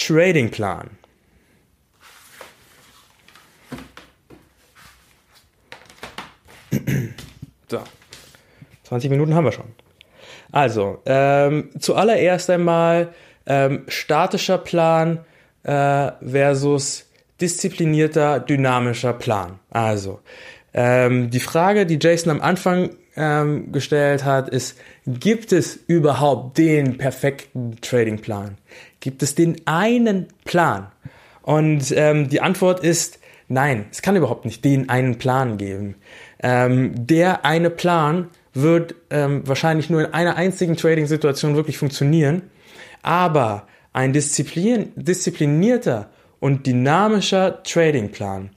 [0.06, 0.90] Tradingplan.
[7.70, 7.82] So,
[8.84, 9.72] 20 Minuten haben wir schon.
[10.52, 13.14] Also, ähm, zuallererst einmal
[13.48, 15.26] ähm, statischer Plan
[15.64, 17.10] äh, versus
[17.42, 19.60] disziplinierter, dynamischer Plan.
[19.72, 20.20] Also,
[20.74, 26.98] ähm, die Frage, die Jason am Anfang ähm, gestellt hat, ist, gibt es überhaupt den
[26.98, 28.58] perfekten Tradingplan?
[29.04, 30.88] Gibt es den einen Plan?
[31.42, 35.96] Und ähm, die Antwort ist, nein, es kann überhaupt nicht den einen Plan geben.
[36.42, 42.44] Ähm, der eine Plan wird ähm, wahrscheinlich nur in einer einzigen Trading-Situation wirklich funktionieren,
[43.02, 48.52] aber ein Disziplin disziplinierter und dynamischer Tradingplan,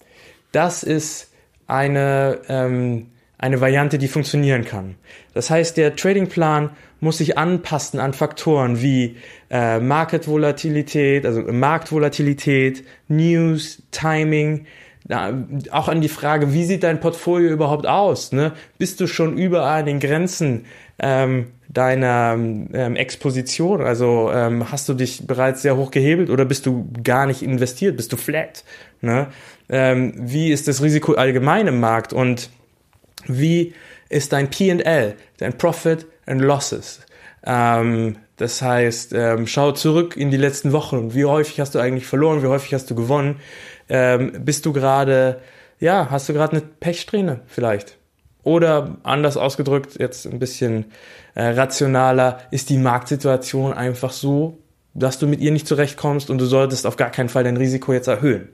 [0.52, 1.32] das ist
[1.66, 4.94] eine, ähm, eine Variante, die funktionieren kann.
[5.34, 6.70] Das heißt, der Tradingplan
[7.00, 9.16] muss sich anpassen an Faktoren wie
[9.50, 14.66] äh, Marketvolatilität, also Marktvolatilität, News, Timing,
[15.08, 15.32] ja,
[15.70, 18.32] auch an die Frage, wie sieht dein Portfolio überhaupt aus?
[18.32, 18.52] Ne?
[18.78, 20.64] Bist du schon überall an den Grenzen
[20.98, 23.82] ähm, deiner ähm, Exposition?
[23.82, 27.96] Also ähm, hast du dich bereits sehr hoch gehebelt oder bist du gar nicht investiert?
[27.96, 28.64] Bist du flat?
[29.00, 29.28] Ne?
[29.68, 32.50] Ähm, wie ist das Risiko allgemein im Markt und
[33.28, 33.74] wie
[34.08, 37.00] ist dein P&L, dein Profit and Losses?
[37.44, 41.14] Ähm, das heißt, ähm, schau zurück in die letzten Wochen.
[41.14, 42.42] Wie häufig hast du eigentlich verloren?
[42.42, 43.40] Wie häufig hast du gewonnen?
[43.88, 45.40] Ähm, bist du gerade,
[45.78, 47.96] ja, hast du gerade eine Pechsträhne vielleicht?
[48.42, 50.86] Oder anders ausgedrückt, jetzt ein bisschen
[51.34, 54.58] äh, rationaler, ist die Marktsituation einfach so,
[54.94, 57.92] dass du mit ihr nicht zurechtkommst und du solltest auf gar keinen Fall dein Risiko
[57.92, 58.48] jetzt erhöhen.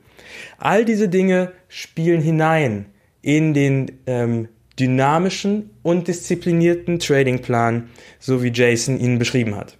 [0.59, 2.87] All diese Dinge spielen hinein
[3.21, 4.49] in den ähm,
[4.83, 9.77] dynamischen und disziplinierten Tradingplan, so wie Jason ihn beschrieben hat.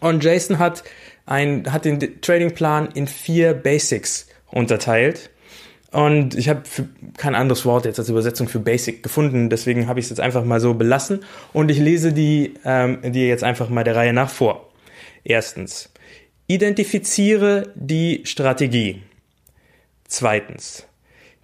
[0.00, 0.84] Und Jason hat,
[1.24, 5.30] ein, hat den Tradingplan in vier Basics unterteilt.
[5.90, 6.62] Und ich habe
[7.16, 10.44] kein anderes Wort jetzt als Übersetzung für Basic gefunden, deswegen habe ich es jetzt einfach
[10.44, 11.20] mal so belassen.
[11.54, 14.68] Und ich lese die, ähm, die jetzt einfach mal der Reihe nach vor.
[15.24, 15.90] Erstens,
[16.46, 19.02] identifiziere die Strategie.
[20.06, 20.87] Zweitens,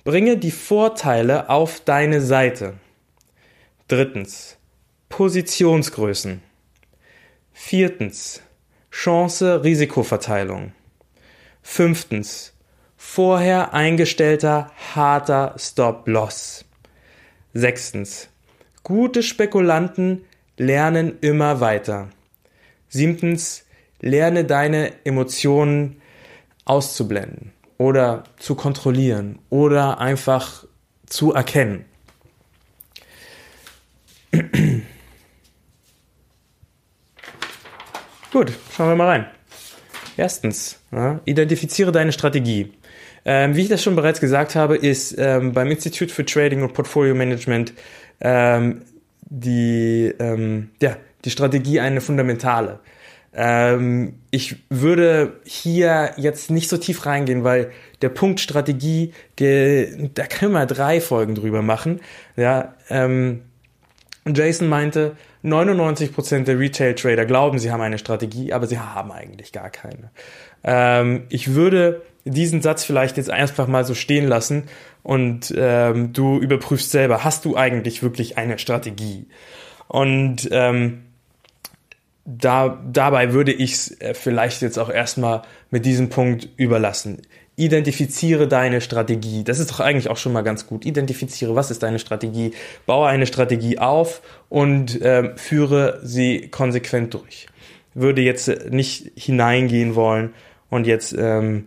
[0.05, 2.75] bringe die Vorteile auf deine Seite.
[3.89, 4.59] Drittens,
[5.09, 6.43] Positionsgrößen.
[7.55, 8.43] Viertens,
[8.91, 10.73] Chance-Risikoverteilung.
[11.63, 12.53] Fünftens,
[12.99, 16.67] vorher eingestellter harter Stop-Loss.
[17.55, 18.29] Sechstens,
[18.83, 20.27] gute Spekulanten
[20.59, 22.11] lernen immer weiter.
[22.89, 23.65] Siebtens,
[24.01, 26.03] lerne deine Emotionen
[26.67, 30.65] auszublenden oder zu kontrollieren oder einfach
[31.07, 31.85] zu erkennen.
[38.33, 39.27] Gut, schauen wir mal rein.
[40.17, 42.73] Erstens, ja, identifiziere deine Strategie.
[43.25, 46.75] Ähm, wie ich das schon bereits gesagt habe, ist ähm, beim Institut für Trading und
[46.75, 47.73] Portfolio Management
[48.21, 48.83] ähm,
[49.23, 52.81] die, ähm, ja, die Strategie eine fundamentale.
[53.35, 60.27] Ähm, ich würde hier jetzt nicht so tief reingehen, weil der Punkt Strategie, der, da
[60.27, 62.01] können wir drei Folgen drüber machen.
[62.37, 63.43] Ja, ähm,
[64.27, 69.69] Jason meinte, 99% der Retail-Trader glauben, sie haben eine Strategie, aber sie haben eigentlich gar
[69.69, 70.11] keine.
[70.63, 74.65] Ähm, ich würde diesen Satz vielleicht jetzt einfach mal so stehen lassen
[75.03, 79.27] und ähm, du überprüfst selber, hast du eigentlich wirklich eine Strategie?
[79.89, 81.04] Und ähm,
[82.25, 87.23] da, dabei würde ich es äh, vielleicht jetzt auch erstmal mit diesem Punkt überlassen.
[87.57, 89.45] Identifiziere deine Strategie.
[89.45, 90.87] Das ist doch eigentlich auch schon mal ganz gut.
[90.87, 92.53] Identifiziere, was ist deine Strategie,
[92.87, 97.47] baue eine Strategie auf und äh, führe sie konsequent durch.
[97.93, 100.35] Würde jetzt nicht hineingehen wollen
[100.69, 101.67] und jetzt ähm,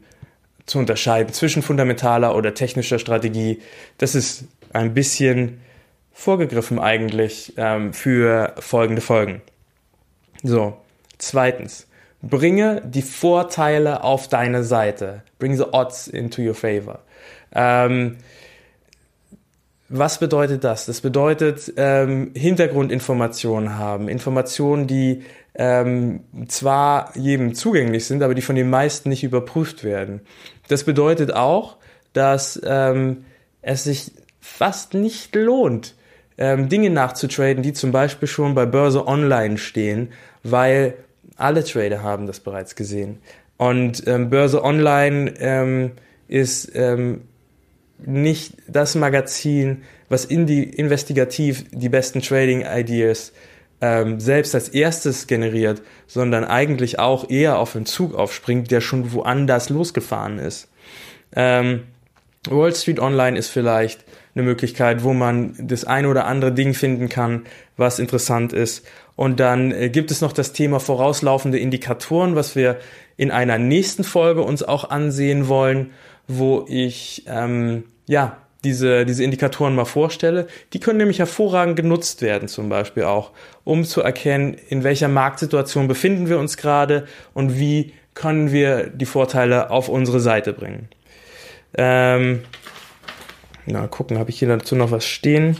[0.65, 3.59] zu unterscheiden zwischen fundamentaler oder technischer Strategie.
[3.97, 5.61] Das ist ein bisschen
[6.11, 9.41] vorgegriffen eigentlich ähm, für folgende Folgen.
[10.47, 10.77] So,
[11.17, 11.87] zweitens,
[12.21, 15.23] bringe die Vorteile auf deine Seite.
[15.39, 16.99] Bring the odds into your favor.
[17.53, 18.15] Ähm,
[19.89, 20.85] was bedeutet das?
[20.85, 28.55] Das bedeutet ähm, Hintergrundinformationen haben, Informationen, die ähm, zwar jedem zugänglich sind, aber die von
[28.55, 30.21] den meisten nicht überprüft werden.
[30.69, 31.75] Das bedeutet auch,
[32.13, 33.25] dass ähm,
[33.61, 35.95] es sich fast nicht lohnt,
[36.37, 40.09] ähm, Dinge nachzutraden, die zum Beispiel schon bei Börse Online stehen,
[40.51, 40.95] weil
[41.35, 43.19] alle Trader haben das bereits gesehen.
[43.57, 45.91] Und ähm, Börse Online ähm,
[46.27, 47.21] ist ähm,
[47.99, 53.33] nicht das Magazin, was in die, investigativ die besten Trading-Ideas
[53.81, 59.13] ähm, selbst als erstes generiert, sondern eigentlich auch eher auf den Zug aufspringt, der schon
[59.13, 60.69] woanders losgefahren ist.
[61.35, 61.83] Ähm,
[62.49, 64.03] Wall Street Online ist vielleicht
[64.37, 67.45] eine Möglichkeit, wo man das eine oder andere Ding finden kann,
[67.75, 68.85] was interessant ist.
[69.15, 72.77] Und dann äh, gibt es noch das Thema vorauslaufende Indikatoren, was wir
[73.17, 75.91] in einer nächsten Folge uns auch ansehen wollen,
[76.27, 80.47] wo ich ähm, ja diese, diese Indikatoren mal vorstelle.
[80.73, 83.31] Die können nämlich hervorragend genutzt werden, zum Beispiel auch,
[83.63, 89.05] um zu erkennen, in welcher Marktsituation befinden wir uns gerade und wie können wir die
[89.05, 90.89] Vorteile auf unsere Seite bringen.
[91.75, 92.41] Ähm,
[93.67, 95.57] na, gucken, habe ich hier dazu noch was stehen?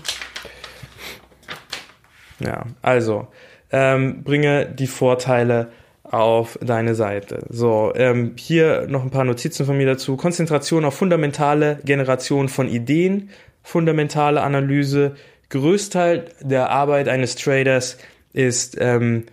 [2.40, 3.28] Ja, also,
[3.72, 5.72] ähm, bringe die Vorteile
[6.04, 7.46] auf deine Seite.
[7.50, 10.16] So, ähm, hier noch ein paar Notizen von mir dazu.
[10.16, 13.30] Konzentration auf fundamentale Generation von Ideen,
[13.62, 15.16] fundamentale Analyse.
[15.50, 17.98] Größteil der Arbeit eines Traders
[18.32, 19.26] ist ähm,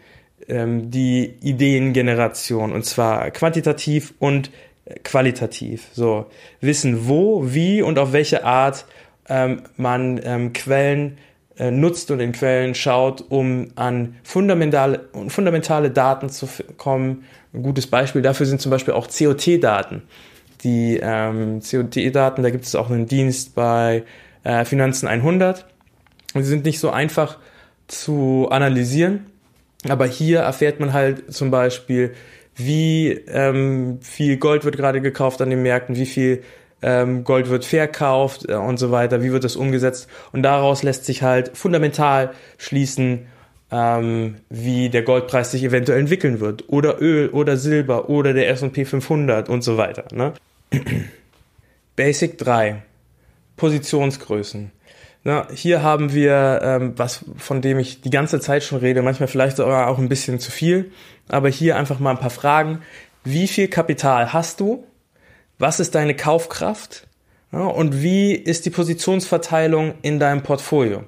[0.49, 4.51] ähm, die Ideengeneration und zwar quantitativ und
[5.03, 5.89] qualitativ.
[5.93, 6.27] So,
[6.61, 8.87] wissen, wo, wie und auf welche Art
[9.29, 11.19] ähm, man ähm, Quellen
[11.57, 17.25] äh, nutzt und in Quellen schaut, um an fundamentale, fundamentale Daten zu kommen.
[17.53, 20.03] Ein gutes Beispiel dafür sind zum Beispiel auch COT-Daten.
[20.63, 24.05] Die ähm, COT-Daten, da gibt es auch einen Dienst bei
[24.43, 25.67] äh, Finanzen 100.
[26.35, 27.39] Und sie sind nicht so einfach
[27.87, 29.27] zu analysieren,
[29.89, 32.15] aber hier erfährt man halt zum Beispiel,
[32.57, 36.43] wie ähm, viel Gold wird gerade gekauft an den Märkten, wie viel
[36.83, 40.09] ähm, Gold wird verkauft äh, und so weiter, wie wird das umgesetzt.
[40.33, 43.27] Und daraus lässt sich halt fundamental schließen,
[43.71, 46.69] ähm, wie der Goldpreis sich eventuell entwickeln wird.
[46.69, 50.05] Oder Öl oder Silber oder der S&P 500 und so weiter.
[50.13, 50.35] Ne?
[51.97, 52.83] Basic 3.
[53.57, 54.71] Positionsgrößen.
[55.25, 59.29] Na, hier haben wir ähm, was, von dem ich die ganze Zeit schon rede, manchmal
[59.29, 60.93] vielleicht sogar auch ein bisschen zu viel,
[61.29, 62.83] aber hier einfach mal ein paar Fragen.
[63.25, 64.85] Wie viel Kapital hast du?
[65.59, 67.07] was ist deine Kaufkraft
[67.53, 71.05] ja, und wie ist die Positionsverteilung in deinem Portfolio.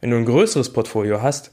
[0.00, 1.50] Wenn du ein größeres Portfolio hast,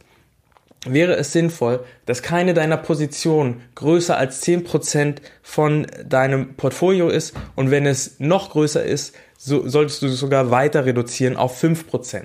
[0.85, 7.71] wäre es sinnvoll, dass keine deiner Positionen größer als 10% von deinem Portfolio ist und
[7.71, 12.23] wenn es noch größer ist, so solltest du sogar weiter reduzieren auf 5%.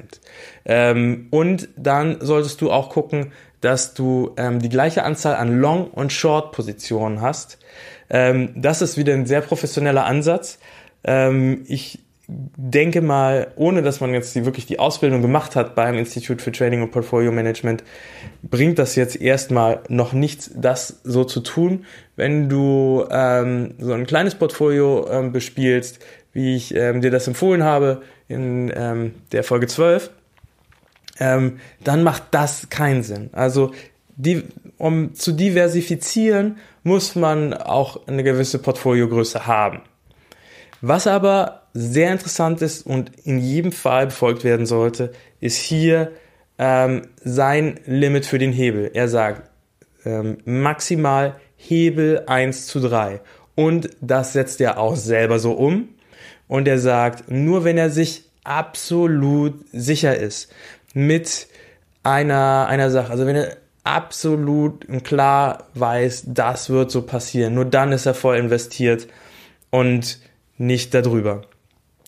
[0.65, 5.91] Ähm, und dann solltest du auch gucken, dass du ähm, die gleiche Anzahl an Long-
[5.91, 7.59] und Short-Positionen hast.
[8.11, 10.59] Ähm, das ist wieder ein sehr professioneller Ansatz.
[11.05, 12.01] Ähm, ich
[12.57, 16.53] denke mal, ohne dass man jetzt die, wirklich die Ausbildung gemacht hat beim Institut für
[16.53, 17.85] Trading und Portfolio Management,
[18.43, 21.85] bringt das jetzt erstmal noch nichts, das so zu tun.
[22.17, 25.99] Wenn du ähm, so ein kleines Portfolio ähm, bespielst,
[26.33, 30.11] wie ich ähm, dir das empfohlen habe in ähm, der Folge 12,
[31.21, 33.31] ähm, dann macht das keinen Sinn.
[33.33, 33.73] Also
[34.17, 34.45] die,
[34.79, 39.83] um zu diversifizieren, muss man auch eine gewisse Portfoliogröße haben.
[40.81, 46.13] Was aber sehr interessant ist und in jedem Fall befolgt werden sollte, ist hier
[46.59, 48.91] ähm, sein Limit für den Hebel.
[48.93, 49.51] Er sagt
[50.05, 53.21] ähm, maximal Hebel 1 zu 3.
[53.55, 55.89] Und das setzt er auch selber so um.
[56.49, 60.53] Und er sagt, nur wenn er sich absolut sicher ist
[60.95, 61.47] mit
[62.03, 67.93] einer, einer Sache, also wenn er absolut klar weiß, das wird so passieren, nur dann
[67.93, 69.07] ist er voll investiert
[69.71, 70.19] und
[70.59, 71.43] nicht darüber.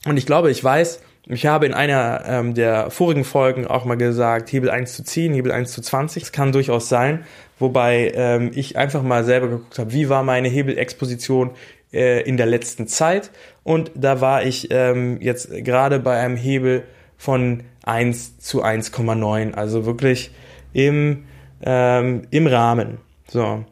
[0.06, 3.96] Und ich glaube, ich weiß, ich habe in einer ähm, der vorigen Folgen auch mal
[3.96, 6.22] gesagt, Hebel 1 zu 10, Hebel 1 zu 20.
[6.22, 7.24] Das kann durchaus sein,
[7.58, 11.52] wobei ähm, ich einfach mal selber geguckt habe, wie war meine Hebelexposition
[11.94, 13.30] äh, in der letzten Zeit.
[13.62, 16.82] Und da war ich ähm, jetzt gerade bei einem Hebel
[17.16, 20.30] von 1 zu 1,9, also wirklich
[20.74, 21.24] im,
[21.64, 22.98] ähm, im Rahmen.
[23.28, 23.64] So.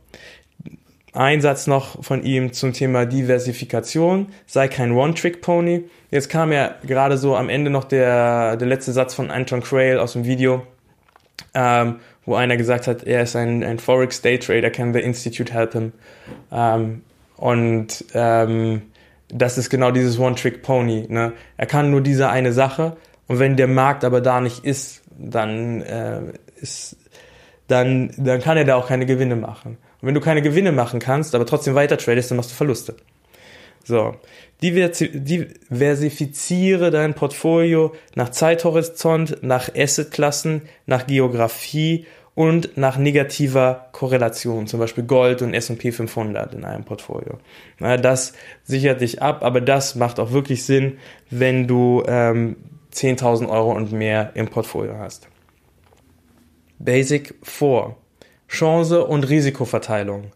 [1.14, 4.28] Ein Satz noch von ihm zum Thema Diversifikation.
[4.46, 5.84] Sei kein One-Trick-Pony.
[6.10, 9.98] Jetzt kam ja gerade so am Ende noch der, der letzte Satz von Anton Crail
[9.98, 10.62] aus dem Video,
[11.52, 15.52] ähm, wo einer gesagt hat, er ist ein, ein Forex Day Trader, can the Institute
[15.52, 15.92] help him?
[16.50, 17.02] Ähm,
[17.36, 18.82] und ähm,
[19.28, 21.08] das ist genau dieses One-Trick-Pony.
[21.08, 21.32] Ne?
[21.58, 22.96] Er kann nur diese eine Sache
[23.26, 26.20] und wenn der Markt aber da nicht ist, dann äh,
[26.56, 26.96] ist
[27.68, 29.78] dann, dann kann er da auch keine Gewinne machen.
[30.02, 32.96] Und wenn du keine Gewinne machen kannst, aber trotzdem weiter tradest, dann machst du Verluste.
[33.84, 34.14] So.
[34.62, 45.04] Diversifiziere dein Portfolio nach Zeithorizont, nach Assetklassen, nach Geografie und nach negativer Korrelation, zum Beispiel
[45.04, 47.38] Gold und S&P 500 in einem Portfolio.
[47.78, 48.32] Das
[48.64, 50.98] sichert dich ab, aber das macht auch wirklich Sinn,
[51.30, 52.56] wenn du ähm,
[52.94, 55.28] 10.000 Euro und mehr im Portfolio hast.
[56.78, 57.96] Basic 4.
[58.52, 60.32] Chance und Risikoverteilung.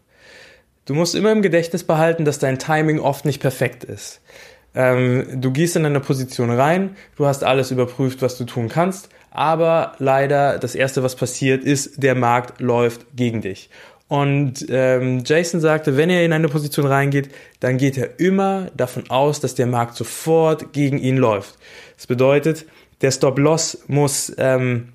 [0.85, 4.21] Du musst immer im Gedächtnis behalten, dass dein Timing oft nicht perfekt ist.
[4.73, 9.09] Ähm, du gehst in eine Position rein, du hast alles überprüft, was du tun kannst,
[9.31, 13.69] aber leider das Erste, was passiert, ist, der Markt läuft gegen dich.
[14.07, 19.09] Und ähm, Jason sagte, wenn er in eine Position reingeht, dann geht er immer davon
[19.09, 21.55] aus, dass der Markt sofort gegen ihn läuft.
[21.97, 22.65] Das bedeutet,
[23.01, 24.93] der Stop-Loss muss ähm,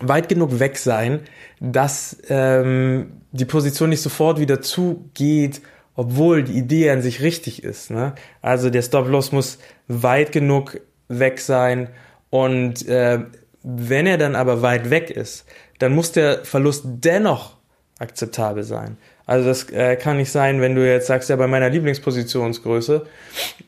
[0.00, 1.20] weit genug weg sein,
[1.60, 5.60] dass ähm, die Position nicht sofort wieder zugeht,
[5.94, 7.90] obwohl die Idee an sich richtig ist.
[7.90, 8.14] Ne?
[8.40, 9.58] Also der Stop-Loss muss
[9.88, 11.88] weit genug weg sein
[12.30, 13.20] und äh,
[13.62, 15.44] wenn er dann aber weit weg ist,
[15.78, 17.56] dann muss der Verlust dennoch
[17.98, 18.96] akzeptabel sein.
[19.26, 23.04] Also das äh, kann nicht sein, wenn du jetzt sagst, ja bei meiner Lieblingspositionsgröße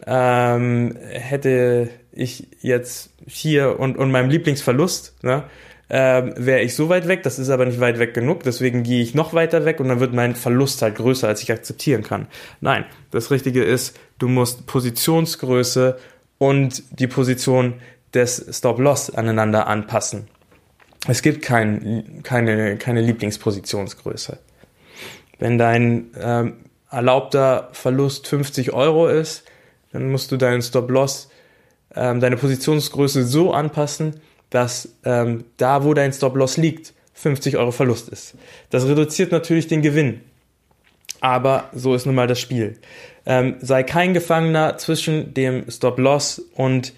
[0.07, 5.45] ähm, hätte ich jetzt hier und, und meinem Lieblingsverlust, ne,
[5.90, 9.03] ähm, wäre ich so weit weg, das ist aber nicht weit weg genug, deswegen gehe
[9.03, 12.29] ich noch weiter weg und dann wird mein Verlust halt größer, als ich akzeptieren kann.
[12.61, 15.98] Nein, das Richtige ist, du musst Positionsgröße
[16.38, 17.74] und die Position
[18.14, 20.29] des Stop-Loss aneinander anpassen.
[21.09, 24.38] Es gibt kein, keine, keine Lieblingspositionsgröße.
[25.40, 26.57] Wenn dein ähm,
[26.90, 29.44] erlaubter Verlust 50 Euro ist,
[29.92, 31.31] dann musst du deinen Stop-Loss,
[31.96, 34.20] ähm, deine Positionsgröße so anpassen,
[34.51, 38.35] dass ähm, da, wo dein Stop-Loss liegt, 50 Euro Verlust ist.
[38.71, 40.21] Das reduziert natürlich den Gewinn.
[41.21, 42.79] Aber so ist nun mal das Spiel.
[43.27, 46.95] Ähm, sei kein Gefangener zwischen dem Stop-Loss und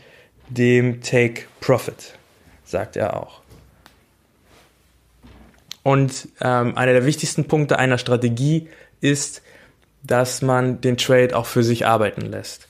[0.49, 2.15] dem Take-Profit,
[2.65, 3.41] sagt er auch.
[5.83, 8.69] Und ähm, einer der wichtigsten Punkte einer Strategie
[9.01, 9.43] ist,
[10.05, 12.69] dass man den Trade auch für sich arbeiten lässt.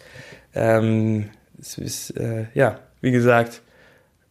[0.54, 1.30] Ähm,
[1.60, 3.62] es ist, äh, ja, wie gesagt,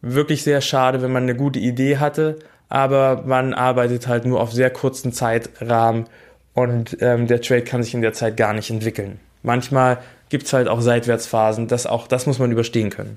[0.02, 2.38] wirklich sehr schade, wenn man eine gute Idee hatte,
[2.68, 6.06] aber man arbeitet halt nur auf sehr kurzen Zeitrahmen
[6.54, 9.20] und ähm, der Trade kann sich in der Zeit gar nicht entwickeln.
[9.42, 9.98] Manchmal
[10.28, 13.16] gibt's halt auch Seitwärtsphasen, das auch, das muss man überstehen können.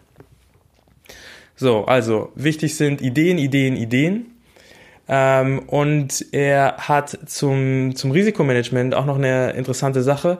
[1.55, 4.27] So, also wichtig sind Ideen, Ideen, Ideen.
[5.07, 10.39] Ähm, und er hat zum, zum Risikomanagement auch noch eine interessante Sache.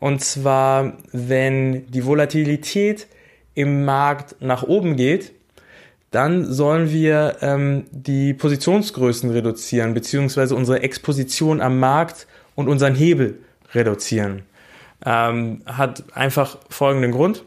[0.00, 3.06] Und zwar, wenn die Volatilität
[3.54, 5.32] im Markt nach oben geht,
[6.16, 13.40] dann sollen wir ähm, die Positionsgrößen reduzieren, beziehungsweise unsere Exposition am Markt und unseren Hebel
[13.74, 14.44] reduzieren.
[15.04, 17.44] Ähm, hat einfach folgenden Grund.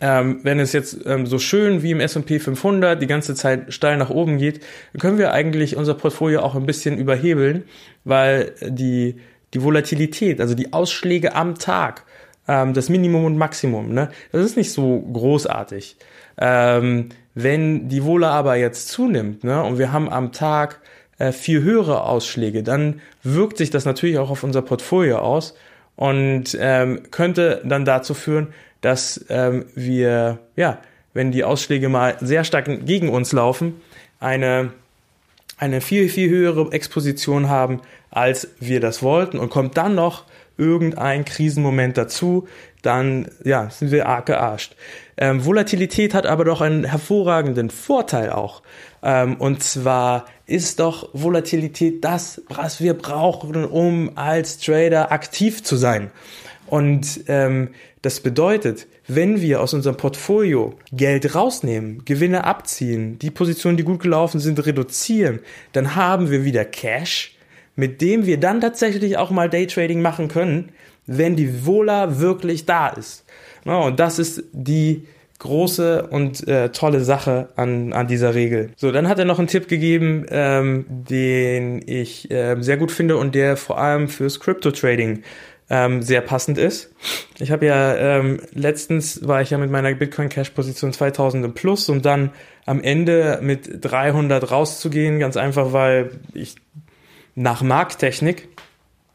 [0.00, 3.96] Ähm, wenn es jetzt ähm, so schön wie im S&P 500 die ganze Zeit steil
[3.96, 4.60] nach oben geht,
[4.98, 7.62] können wir eigentlich unser Portfolio auch ein bisschen überhebeln,
[8.02, 9.20] weil die,
[9.54, 12.02] die Volatilität, also die Ausschläge am Tag,
[12.48, 15.96] ähm, das Minimum und Maximum, ne, das ist nicht so großartig.
[16.40, 17.10] Ähm,
[17.40, 20.80] wenn die Wohler aber jetzt zunimmt ne, und wir haben am Tag
[21.18, 25.54] äh, viel höhere Ausschläge, dann wirkt sich das natürlich auch auf unser Portfolio aus
[25.94, 28.48] und ähm, könnte dann dazu führen,
[28.80, 30.78] dass ähm, wir, ja,
[31.14, 33.80] wenn die Ausschläge mal sehr stark gegen uns laufen,
[34.18, 34.72] eine,
[35.58, 37.80] eine viel, viel höhere Exposition haben,
[38.10, 40.24] als wir das wollten und kommt dann noch
[40.58, 42.46] irgendein Krisenmoment dazu,
[42.82, 44.76] dann ja, sind wir arg gearscht.
[45.16, 48.62] Ähm, Volatilität hat aber doch einen hervorragenden Vorteil auch.
[49.02, 55.76] Ähm, und zwar ist doch Volatilität das, was wir brauchen, um als Trader aktiv zu
[55.76, 56.10] sein.
[56.66, 57.70] Und ähm,
[58.02, 64.00] das bedeutet, wenn wir aus unserem Portfolio Geld rausnehmen, Gewinne abziehen, die Positionen, die gut
[64.00, 65.40] gelaufen sind, reduzieren,
[65.72, 67.37] dann haben wir wieder Cash,
[67.78, 70.70] mit dem wir dann tatsächlich auch mal Daytrading machen können,
[71.06, 73.24] wenn die Vola wirklich da ist.
[73.64, 75.06] Und das ist die
[75.38, 78.72] große und äh, tolle Sache an, an dieser Regel.
[78.74, 83.16] So, dann hat er noch einen Tipp gegeben, ähm, den ich äh, sehr gut finde
[83.16, 85.22] und der vor allem fürs Crypto-Trading
[85.70, 86.92] ähm, sehr passend ist.
[87.38, 91.54] Ich habe ja ähm, letztens war ich ja mit meiner Bitcoin Cash Position 2000 im
[91.54, 92.32] Plus und dann
[92.66, 96.56] am Ende mit 300 rauszugehen, ganz einfach, weil ich
[97.38, 98.48] nach Markttechnik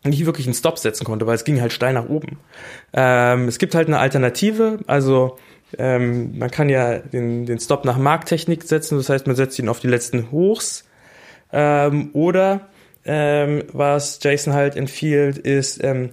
[0.03, 2.37] nicht wirklich einen Stop setzen konnte, weil es ging halt steil nach oben.
[2.93, 5.37] Ähm, es gibt halt eine Alternative, also
[5.77, 9.69] ähm, man kann ja den, den Stop nach Markttechnik setzen, das heißt, man setzt ihn
[9.69, 10.85] auf die letzten Hochs.
[11.51, 12.69] Ähm, oder
[13.05, 16.09] ähm, was Jason halt empfiehlt, ist ähm,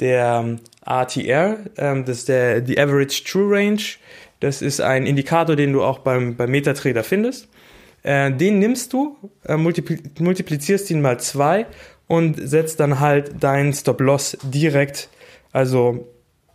[0.00, 3.82] der ATR, ähm, das ist der die Average True Range.
[4.40, 7.48] Das ist ein Indikator, den du auch beim, beim MetaTrader findest.
[8.04, 11.66] Äh, den nimmst du, äh, multipl multiplizierst ihn mal zwei
[12.06, 15.08] und setzt dann halt deinen Stop-Loss direkt,
[15.52, 16.06] also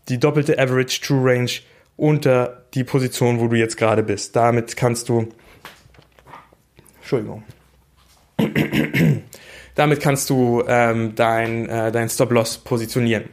[0.08, 1.50] die doppelte Average True Range
[1.98, 4.36] unter die Position, wo du jetzt gerade bist.
[4.36, 5.28] Damit kannst du,
[7.00, 7.44] Entschuldigung,
[9.76, 13.26] damit kannst du ähm, dein, äh, dein Stop-Loss positionieren.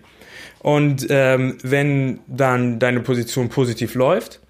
[0.60, 4.40] Und ähm, wenn dann deine Position positiv läuft,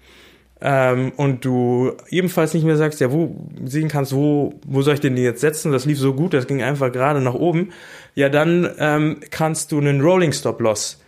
[0.59, 3.35] ähm, und du ebenfalls nicht mehr sagst, ja, wo
[3.65, 5.71] sehen kannst, wo, wo soll ich denn die jetzt setzen?
[5.71, 7.71] Das lief so gut, das ging einfach gerade nach oben.
[8.15, 10.99] Ja, dann ähm, kannst du einen Rolling Stop Loss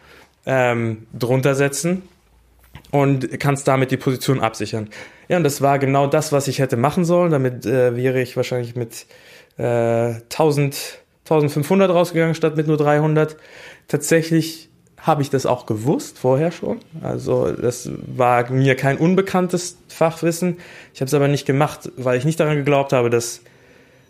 [0.45, 2.03] ähm, drunter setzen
[2.91, 4.89] und kannst damit die Position absichern.
[5.27, 7.31] Ja, und das war genau das, was ich hätte machen sollen.
[7.31, 9.07] Damit äh, wäre ich wahrscheinlich mit
[9.57, 13.35] äh, 1000, 1500 rausgegangen statt mit nur 300.
[13.87, 14.68] Tatsächlich
[15.01, 16.79] habe ich das auch gewusst vorher schon.
[17.01, 20.57] Also das war mir kein unbekanntes Fachwissen.
[20.93, 23.41] Ich habe es aber nicht gemacht, weil ich nicht daran geglaubt habe, dass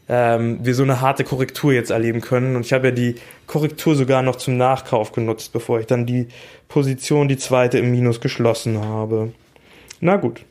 [0.08, 2.56] ähm, wir so eine harte Korrektur jetzt erleben können.
[2.56, 3.16] Und ich habe ja die
[3.46, 6.28] Korrektur sogar noch zum Nachkauf genutzt, bevor ich dann die
[6.68, 9.32] Position, die zweite im Minus geschlossen habe.
[10.02, 10.44] Na gut.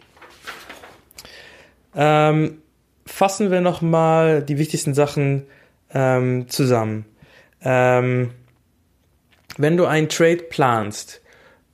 [1.97, 2.59] Ähm,
[3.05, 5.47] fassen wir noch mal die wichtigsten Sachen
[5.93, 7.07] ähm, zusammen.
[7.61, 8.30] Ähm,
[9.59, 11.20] wenn du einen Trade planst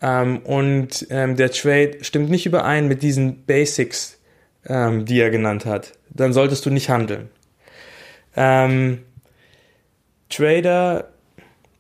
[0.03, 4.19] ähm, und ähm, der Trade stimmt nicht überein mit diesen Basics,
[4.67, 7.29] ähm, die er genannt hat, dann solltest du nicht handeln.
[8.37, 9.01] Ähm,
[10.29, 11.09] Trader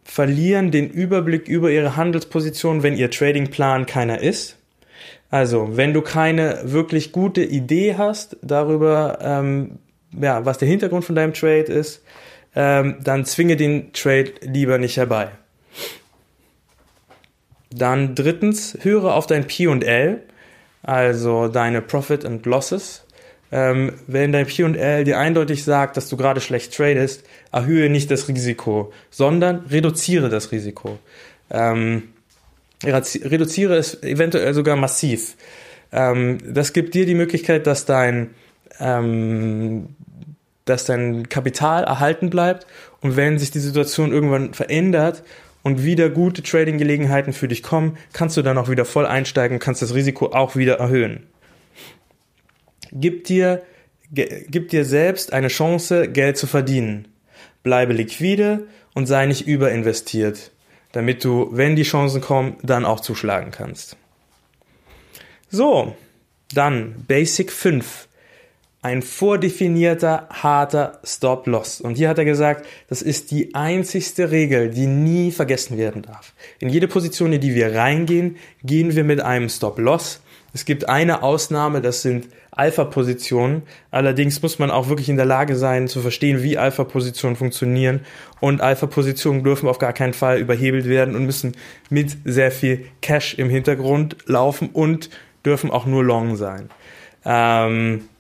[0.05, 4.57] verlieren den Überblick über ihre Handelsposition, wenn ihr Tradingplan keiner ist.
[5.30, 9.78] Also, wenn du keine wirklich gute Idee hast darüber, ähm,
[10.12, 12.05] ja, was der Hintergrund von deinem Trade ist,
[12.55, 15.30] ähm, dann zwinge den Trade lieber nicht herbei.
[17.76, 20.20] Dann drittens, höre auf dein P&L,
[20.82, 23.04] also deine Profit and Losses.
[23.50, 28.28] Ähm, wenn dein P&L dir eindeutig sagt, dass du gerade schlecht tradest, erhöhe nicht das
[28.28, 30.98] Risiko, sondern reduziere das Risiko.
[31.50, 32.04] Ähm,
[32.84, 35.36] reduziere es eventuell sogar massiv.
[35.92, 38.30] Ähm, das gibt dir die Möglichkeit, dass dein,
[38.78, 39.88] ähm,
[40.64, 42.66] dass dein Kapital erhalten bleibt
[43.00, 45.22] und wenn sich die Situation irgendwann verändert
[45.64, 49.82] und wieder gute Trading-Gelegenheiten für dich kommen, kannst du dann auch wieder voll einsteigen, kannst
[49.82, 51.26] das Risiko auch wieder erhöhen.
[52.92, 53.64] Gib dir
[54.14, 57.08] gib dir selbst eine Chance, Geld zu verdienen.
[57.62, 60.52] Bleibe liquide und sei nicht überinvestiert,
[60.92, 63.96] damit du, wenn die Chancen kommen, dann auch zuschlagen kannst.
[65.50, 65.96] So,
[66.52, 68.08] dann Basic 5.
[68.85, 71.80] Ein vordefinierter, harter Stop-Loss.
[71.80, 76.35] Und hier hat er gesagt, das ist die einzigste Regel, die nie vergessen werden darf.
[76.59, 80.20] In jede Position, in die wir reingehen, gehen wir mit einem Stop-Loss.
[80.53, 83.62] Es gibt eine Ausnahme, das sind Alpha-Positionen.
[83.91, 88.01] Allerdings muss man auch wirklich in der Lage sein, zu verstehen, wie Alpha-Positionen funktionieren.
[88.41, 91.57] Und Alpha-Positionen dürfen auf gar keinen Fall überhebelt werden und müssen
[91.89, 95.09] mit sehr viel Cash im Hintergrund laufen und
[95.43, 96.68] dürfen auch nur Long sein.
[97.24, 98.11] Ähm,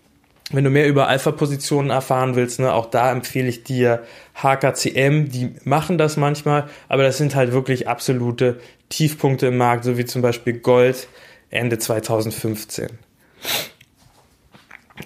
[0.54, 5.54] wenn du mehr über Alpha-Positionen erfahren willst, ne, auch da empfehle ich dir HKCM, die
[5.64, 10.22] machen das manchmal, aber das sind halt wirklich absolute Tiefpunkte im Markt, so wie zum
[10.22, 11.08] Beispiel Gold
[11.50, 12.88] Ende 2015.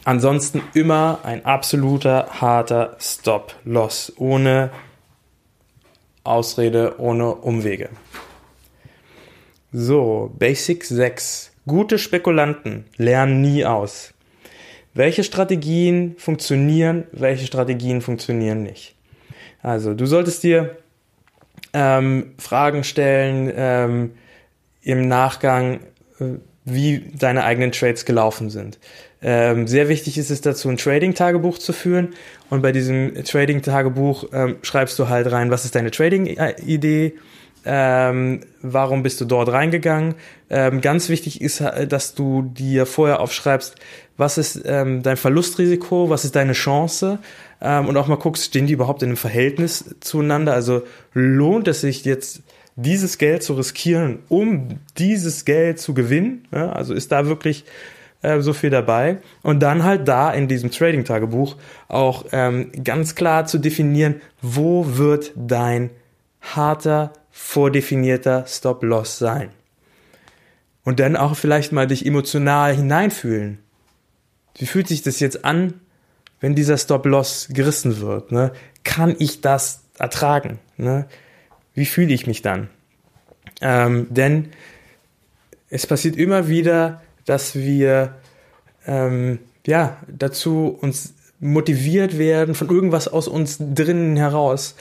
[0.04, 4.70] Ansonsten immer ein absoluter harter Stop-Loss, ohne
[6.24, 7.88] Ausrede, ohne Umwege.
[9.72, 11.52] So, Basic 6.
[11.66, 14.14] Gute Spekulanten lernen nie aus.
[14.98, 18.96] Welche Strategien funktionieren, welche Strategien funktionieren nicht.
[19.62, 20.76] Also, du solltest dir
[21.72, 24.10] ähm, Fragen stellen ähm,
[24.82, 25.82] im Nachgang,
[26.18, 26.24] äh,
[26.64, 28.80] wie deine eigenen Trades gelaufen sind.
[29.22, 32.08] Ähm, sehr wichtig ist es dazu, ein Trading-Tagebuch zu führen.
[32.50, 37.14] Und bei diesem Trading-Tagebuch ähm, schreibst du halt rein, was ist deine Trading-Idee,
[37.70, 40.14] ähm, warum bist du dort reingegangen.
[40.48, 43.74] Ähm, ganz wichtig ist, dass du dir vorher aufschreibst,
[44.16, 47.18] was ist ähm, dein Verlustrisiko, was ist deine Chance
[47.60, 50.54] ähm, und auch mal guckst, stehen die überhaupt in einem Verhältnis zueinander.
[50.54, 52.42] Also lohnt es sich jetzt
[52.76, 56.48] dieses Geld zu riskieren, um dieses Geld zu gewinnen?
[56.50, 57.66] Ja, also ist da wirklich
[58.22, 59.18] äh, so viel dabei.
[59.42, 61.56] Und dann halt da in diesem Trading-Tagebuch
[61.88, 65.90] auch ähm, ganz klar zu definieren, wo wird dein
[66.40, 69.50] harter, vordefinierter Stop-Loss sein.
[70.84, 73.58] Und dann auch vielleicht mal dich emotional hineinfühlen.
[74.56, 75.74] Wie fühlt sich das jetzt an,
[76.40, 78.32] wenn dieser Stop-Loss gerissen wird?
[78.32, 78.52] Ne?
[78.82, 80.58] Kann ich das ertragen?
[80.76, 81.06] Ne?
[81.74, 82.68] Wie fühle ich mich dann?
[83.60, 84.48] Ähm, denn
[85.70, 88.16] es passiert immer wieder, dass wir
[88.86, 94.74] ähm, ja dazu uns motiviert werden von irgendwas aus uns drinnen heraus,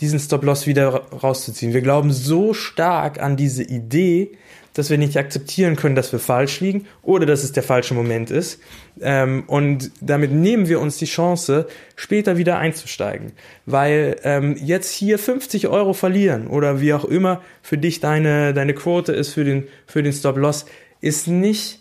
[0.00, 1.74] diesen Stop-Loss wieder rauszuziehen.
[1.74, 4.30] Wir glauben so stark an diese Idee,
[4.74, 8.30] dass wir nicht akzeptieren können, dass wir falsch liegen oder dass es der falsche Moment
[8.30, 8.60] ist.
[9.00, 13.32] Ähm, und damit nehmen wir uns die Chance, später wieder einzusteigen.
[13.66, 18.74] Weil ähm, jetzt hier 50 Euro verlieren oder wie auch immer für dich deine, deine
[18.74, 20.66] Quote ist für den, für den Stop-Loss,
[21.00, 21.80] ist nicht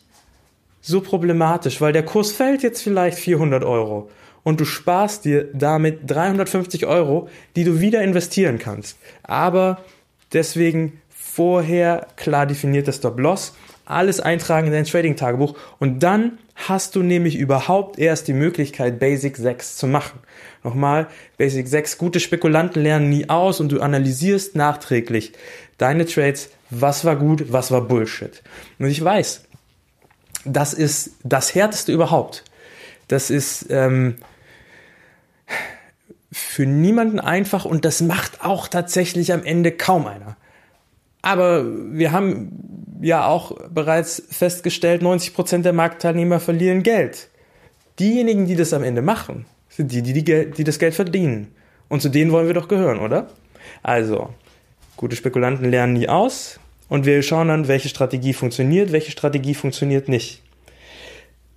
[0.81, 4.09] so problematisch, weil der Kurs fällt jetzt vielleicht 400 Euro
[4.49, 8.97] und du sparst dir damit 350 Euro, die du wieder investieren kannst.
[9.21, 9.83] Aber
[10.33, 13.53] deswegen vorher klar definierter Stop-Loss,
[13.85, 19.37] alles eintragen in dein Trading-Tagebuch und dann hast du nämlich überhaupt erst die Möglichkeit, Basic
[19.37, 20.19] 6 zu machen.
[20.63, 21.05] Nochmal,
[21.37, 25.33] Basic 6, gute Spekulanten lernen nie aus und du analysierst nachträglich
[25.77, 28.41] deine Trades, was war gut, was war Bullshit.
[28.79, 29.43] Und ich weiß,
[30.43, 32.43] das ist das Härteste überhaupt.
[33.09, 34.15] Das ist ähm,
[36.31, 40.37] für niemanden einfach und das macht auch tatsächlich am Ende kaum einer.
[41.21, 47.29] Aber wir haben ja auch bereits festgestellt, 90 Prozent der Marktteilnehmer verlieren Geld.
[47.99, 51.53] Diejenigen, die das am Ende machen, sind die, die, die, die das Geld verdienen.
[51.89, 53.27] Und zu denen wollen wir doch gehören, oder?
[53.83, 54.29] Also,
[54.95, 56.59] gute Spekulanten lernen nie aus,
[56.89, 60.41] und wir schauen dann, welche Strategie funktioniert, welche Strategie funktioniert nicht.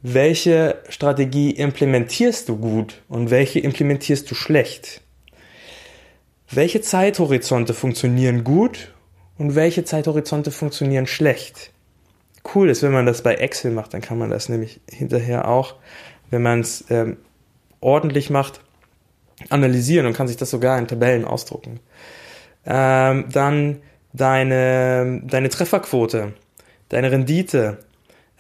[0.05, 5.01] Welche Strategie implementierst du gut und welche implementierst du schlecht?
[6.51, 8.93] Welche Zeithorizonte funktionieren gut
[9.39, 11.71] und welche Zeithorizonte funktionieren schlecht?
[12.53, 15.77] Cool ist, wenn man das bei Excel macht, dann kann man das nämlich hinterher auch,
[16.31, 17.19] wenn man es ähm,
[17.81, 18.61] ordentlich macht,
[19.51, 21.79] analysieren und kann sich das sogar in Tabellen ausdrucken.
[22.67, 23.81] Ähm, dann
[24.13, 26.33] deine, deine Trefferquote,
[26.89, 27.79] deine Rendite,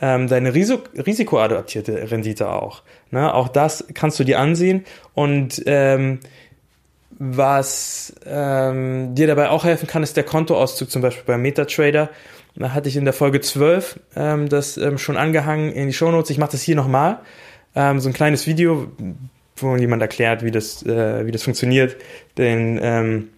[0.02, 2.82] ähm, deine Risik risikoadaptierte Rendite auch.
[3.10, 3.32] Ne?
[3.32, 4.84] Auch das kannst du dir ansehen
[5.14, 6.18] und ähm,
[7.18, 12.10] was ähm, dir dabei auch helfen kann, ist der Kontoauszug zum Beispiel bei MetaTrader.
[12.56, 16.30] Da hatte ich in der Folge 12 ähm, das ähm, schon angehangen in die Shownotes.
[16.30, 17.20] Ich mache das hier nochmal.
[17.74, 18.88] Ähm, so ein kleines Video,
[19.56, 21.96] wo jemand erklärt, wie das, äh, wie das funktioniert.
[22.36, 23.28] Den ähm,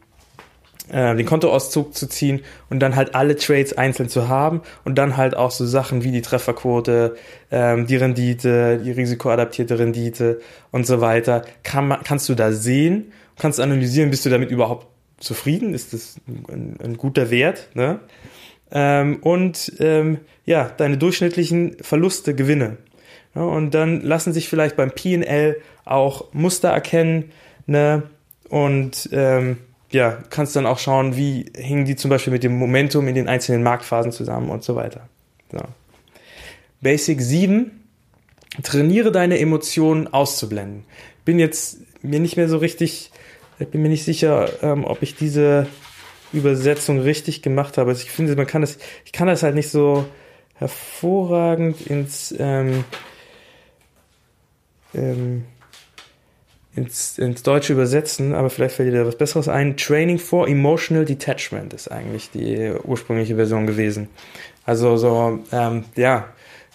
[0.95, 5.17] äh, den Kontoauszug zu ziehen und dann halt alle Trades einzeln zu haben und dann
[5.17, 7.17] halt auch so Sachen wie die Trefferquote,
[7.51, 10.41] ähm, die Rendite, die risikoadaptierte Rendite
[10.71, 14.87] und so weiter, kann kannst du da sehen, kannst analysieren, bist du damit überhaupt
[15.19, 17.99] zufrieden, ist das ein, ein guter Wert, ne?
[18.71, 22.77] Ähm, und ähm, ja, deine durchschnittlichen Verluste, Gewinne.
[23.35, 27.33] Ja, und dann lassen sich vielleicht beim PL auch Muster erkennen,
[27.67, 28.05] ne?
[28.49, 29.59] Und ähm,
[29.95, 33.29] ja, kannst dann auch schauen, wie hingen die zum Beispiel mit dem Momentum in den
[33.29, 35.09] einzelnen Marktphasen zusammen und so weiter.
[35.51, 35.61] So.
[36.81, 37.71] Basic 7,
[38.63, 40.85] trainiere deine Emotionen auszublenden.
[41.25, 43.11] Bin jetzt mir nicht mehr so richtig,
[43.59, 45.67] bin mir nicht sicher, ähm, ob ich diese
[46.33, 47.91] Übersetzung richtig gemacht habe.
[47.91, 50.05] Also ich finde, man kann das, ich kann das halt nicht so
[50.57, 52.85] hervorragend ins ähm,
[54.95, 55.45] ähm,
[56.77, 59.77] ins, ins Deutsche übersetzen, aber vielleicht fällt dir da was Besseres ein.
[59.77, 64.09] Training for Emotional Detachment ist eigentlich die ursprüngliche Version gewesen.
[64.65, 66.29] Also so, ähm, ja,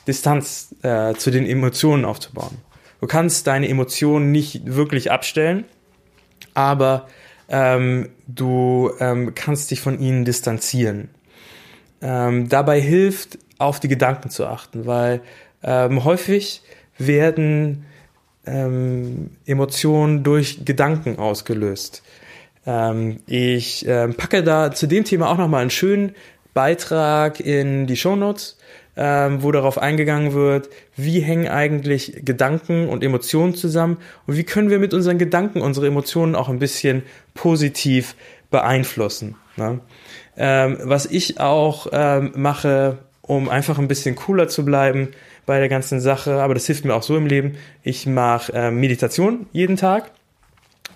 [0.07, 2.57] Distanz äh, zu den Emotionen aufzubauen.
[3.01, 5.65] Du kannst deine Emotionen nicht wirklich abstellen,
[6.53, 7.07] aber
[7.49, 11.09] ähm, du ähm, kannst dich von ihnen distanzieren.
[12.01, 15.21] Ähm, dabei hilft, auf die Gedanken zu achten, weil
[15.63, 16.63] ähm, häufig
[16.97, 17.85] werden
[18.45, 22.03] ähm, Emotionen durch Gedanken ausgelöst.
[22.65, 26.15] Ähm, ich ähm, packe da zu dem Thema auch nochmal einen schönen
[26.53, 28.57] Beitrag in die Shownotes,
[28.97, 34.69] ähm, wo darauf eingegangen wird, wie hängen eigentlich Gedanken und Emotionen zusammen und wie können
[34.69, 38.15] wir mit unseren Gedanken unsere Emotionen auch ein bisschen positiv
[38.51, 39.35] beeinflussen.
[39.55, 39.79] Ne?
[40.37, 45.09] Ähm, was ich auch ähm, mache, um einfach ein bisschen cooler zu bleiben,
[45.49, 47.55] bei der ganzen Sache, aber das hilft mir auch so im Leben.
[47.81, 50.11] Ich mache äh, Meditation jeden Tag.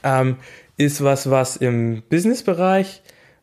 [0.03, 0.35] Ähm,
[0.77, 3.01] ist was, was im Businessbereich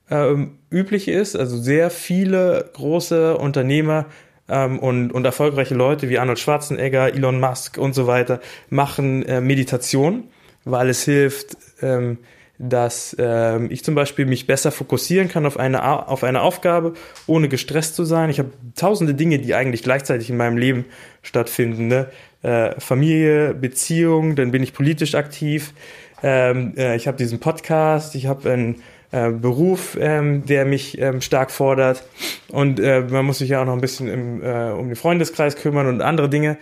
[0.09, 1.35] ähm, üblich ist.
[1.35, 4.07] Also sehr viele große Unternehmer
[4.49, 8.39] ähm, und, und erfolgreiche Leute wie Arnold Schwarzenegger, Elon Musk und so weiter
[8.69, 10.29] machen äh, Meditation,
[10.65, 12.19] weil es hilft, ähm,
[12.63, 16.93] dass ähm, ich zum Beispiel mich besser fokussieren kann auf eine, auf eine Aufgabe,
[17.27, 18.29] ohne gestresst zu sein.
[18.29, 20.85] Ich habe tausende Dinge, die eigentlich gleichzeitig in meinem Leben
[21.23, 21.89] stattfinden.
[21.89, 22.07] Ne?
[22.43, 25.73] Äh, Familie, Beziehung, dann bin ich politisch aktiv.
[26.23, 31.23] Ähm, äh, ich habe diesen Podcast, ich habe einen äh, Beruf, ähm, der mich ähm,
[31.23, 32.05] stark fordert.
[32.49, 35.57] Und äh, man muss sich ja auch noch ein bisschen im, äh, um den Freundeskreis
[35.57, 36.59] kümmern und andere Dinge.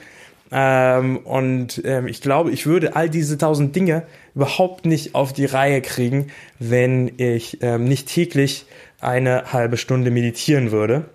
[0.50, 4.04] Ähm, und ähm, ich glaube, ich würde all diese tausend Dinge
[4.38, 6.28] überhaupt nicht auf die Reihe kriegen,
[6.60, 8.66] wenn ich ähm, nicht täglich
[9.00, 11.06] eine halbe Stunde meditieren würde.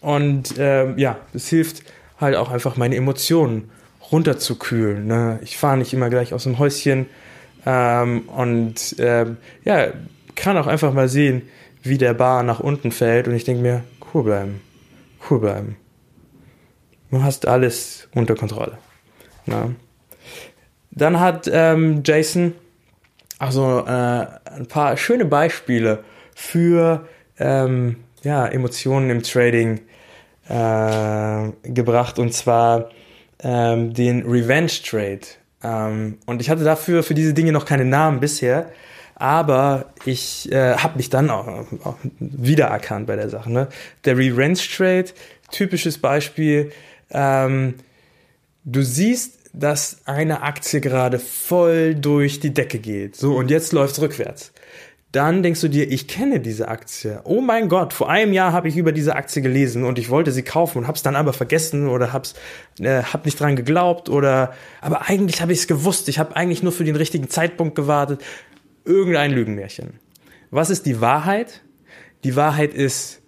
[0.00, 1.84] Und ähm, ja, es hilft
[2.20, 3.70] halt auch einfach meine Emotionen
[4.10, 5.06] runterzukühlen.
[5.06, 5.38] Ne?
[5.44, 7.06] Ich fahre nicht immer gleich aus dem Häuschen
[7.64, 9.92] ähm, und ähm, ja,
[10.34, 11.42] kann auch einfach mal sehen,
[11.84, 14.60] wie der Bar nach unten fällt und ich denke mir, cool bleiben,
[15.30, 15.76] cool bleiben.
[17.12, 18.78] Du hast alles unter Kontrolle.
[19.46, 19.70] Ja.
[20.98, 22.54] Dann hat ähm, Jason
[23.38, 27.06] also äh, ein paar schöne Beispiele für
[27.38, 29.80] ähm, ja, Emotionen im Trading
[30.48, 32.90] äh, gebracht und zwar
[33.40, 35.20] ähm, den Revenge Trade.
[35.62, 38.70] Ähm, und ich hatte dafür für diese Dinge noch keine Namen bisher,
[39.14, 41.46] aber ich äh, habe mich dann auch,
[41.84, 43.52] auch wiedererkannt bei der Sache.
[43.52, 43.68] Ne?
[44.04, 45.06] Der Revenge Trade,
[45.52, 46.72] typisches Beispiel,
[47.10, 47.74] ähm,
[48.64, 53.16] du siehst, dass eine Aktie gerade voll durch die Decke geht.
[53.16, 54.52] So, und jetzt läuft's rückwärts.
[55.10, 57.20] Dann denkst du dir, ich kenne diese Aktie.
[57.24, 60.32] Oh mein Gott, vor einem Jahr habe ich über diese Aktie gelesen und ich wollte
[60.32, 62.34] sie kaufen und hab's dann aber vergessen oder hab's
[62.78, 64.52] äh, hab nicht dran geglaubt oder
[64.82, 66.08] aber eigentlich habe ich es gewusst.
[66.08, 68.22] Ich habe eigentlich nur für den richtigen Zeitpunkt gewartet.
[68.84, 69.98] Irgendein Lügenmärchen.
[70.50, 71.62] Was ist die Wahrheit?
[72.22, 73.22] Die Wahrheit ist,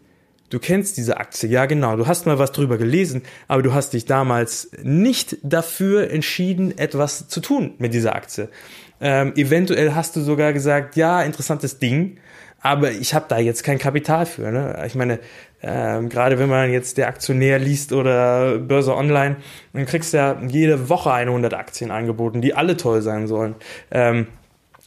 [0.51, 3.93] Du kennst diese Aktie, ja genau, du hast mal was drüber gelesen, aber du hast
[3.93, 8.49] dich damals nicht dafür entschieden, etwas zu tun mit dieser Aktie.
[9.01, 12.19] Ähm, eventuell hast du sogar gesagt, ja, interessantes Ding,
[12.61, 14.51] aber ich habe da jetzt kein Kapital für.
[14.51, 14.83] Ne?
[14.87, 15.21] Ich meine,
[15.63, 19.37] ähm, gerade wenn man jetzt der Aktionär liest oder Börse Online,
[19.73, 23.55] dann kriegst du ja jede Woche 100 Aktien angeboten, die alle toll sein sollen.
[23.91, 24.27] Ähm,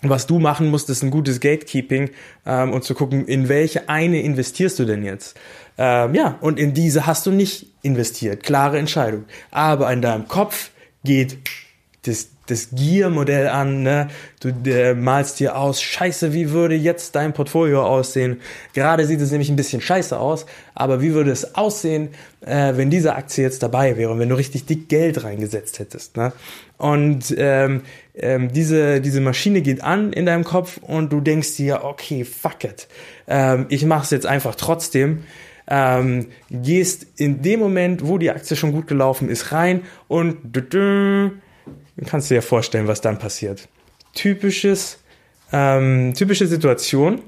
[0.10, 2.10] was du machen musst, ist ein gutes Gatekeeping
[2.46, 5.38] ähm, und zu gucken, in welche eine investierst du denn jetzt.
[5.78, 8.44] Ähm, ja, und in diese hast du nicht investiert.
[8.44, 9.26] Klare Entscheidung.
[9.52, 10.72] Aber in deinem Kopf
[11.04, 11.38] geht
[12.06, 14.10] das, das Gear-Modell an, ne?
[14.42, 18.42] Du äh, malst dir aus, scheiße, wie würde jetzt dein Portfolio aussehen?
[18.74, 20.46] Gerade sieht es nämlich ein bisschen scheiße aus,
[20.76, 22.10] aber wie würde es aussehen,
[22.42, 26.18] äh, wenn diese Aktie jetzt dabei wäre und wenn du richtig dick Geld reingesetzt hättest,
[26.18, 26.34] ne?
[26.78, 27.84] Und ähm,
[28.16, 32.64] ähm, diese, diese Maschine geht an in deinem Kopf und du denkst dir, okay, fuck
[32.64, 32.88] it.
[33.28, 35.24] Ähm, ich mache es jetzt einfach trotzdem.
[35.66, 41.32] Ähm, gehst in dem Moment, wo die Aktie schon gut gelaufen ist, rein und du,
[42.06, 43.70] kannst dir ja vorstellen, was dann passiert.
[44.14, 45.00] Typisches,
[45.54, 47.22] ähm, typische Situation,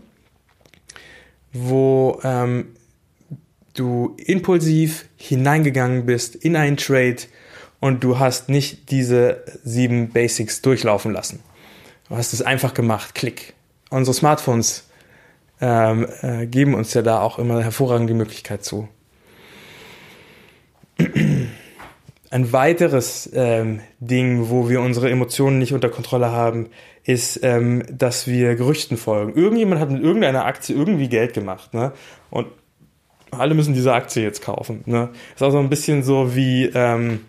[1.53, 2.75] wo ähm,
[3.73, 7.17] du impulsiv hineingegangen bist in einen Trade
[7.85, 11.43] und du hast nicht diese sieben Basics durchlaufen lassen.
[12.09, 13.53] Du hast es einfach gemacht, klick.
[13.91, 14.89] Unsere Smartphones
[15.61, 18.87] ähm, äh, geben uns ja da auch immer hervorragend die Möglichkeit zu.
[20.97, 26.69] Ein weiteres ähm, Ding, wo wir unsere Emotionen nicht unter Kontrolle haben,
[27.03, 29.35] ist, ähm, dass wir Gerüchten folgen.
[29.35, 31.91] Irgendjemand hat mit irgendeiner Aktie irgendwie Geld gemacht, ne?
[32.31, 32.47] Und
[33.29, 34.81] alle müssen diese Aktie jetzt kaufen.
[34.87, 35.09] Ne?
[35.35, 37.19] Ist auch so ein bisschen so wie ähm,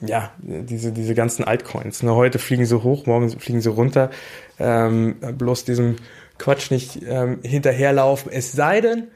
[0.00, 2.02] ja, diese, diese ganzen Altcoins.
[2.02, 2.14] Ne?
[2.14, 4.10] Heute fliegen sie hoch, morgen fliegen sie runter.
[4.58, 5.96] Ähm, bloß diesem
[6.38, 8.32] Quatsch nicht ähm, hinterherlaufen.
[8.32, 9.08] Es sei denn,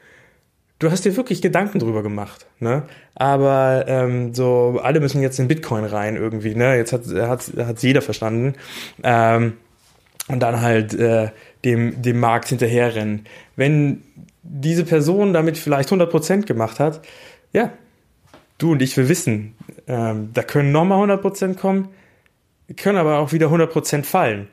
[0.79, 2.45] du hast dir wirklich Gedanken drüber gemacht.
[2.59, 2.83] Ne?
[3.15, 6.55] Aber ähm, so, alle müssen jetzt in Bitcoin rein irgendwie.
[6.55, 6.77] Ne?
[6.77, 8.53] Jetzt hat hat hat's jeder verstanden.
[9.03, 9.53] Ähm,
[10.27, 11.29] und dann halt äh,
[11.63, 13.25] dem, dem Markt hinterherrennen.
[13.55, 14.03] Wenn
[14.43, 17.01] diese Person damit vielleicht 100% gemacht hat,
[17.53, 17.71] ja,
[18.57, 19.55] du und ich, wir wissen,
[19.87, 21.89] ähm, da können nochmal 100% kommen,
[22.77, 24.47] können aber auch wieder 100% fallen.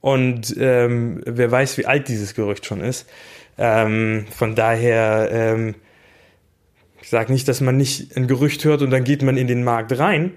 [0.00, 3.06] Und ähm, wer weiß, wie alt dieses Gerücht schon ist.
[3.58, 5.74] Ähm, von daher, ähm,
[7.02, 9.64] ich sage nicht, dass man nicht ein Gerücht hört und dann geht man in den
[9.64, 10.32] Markt rein,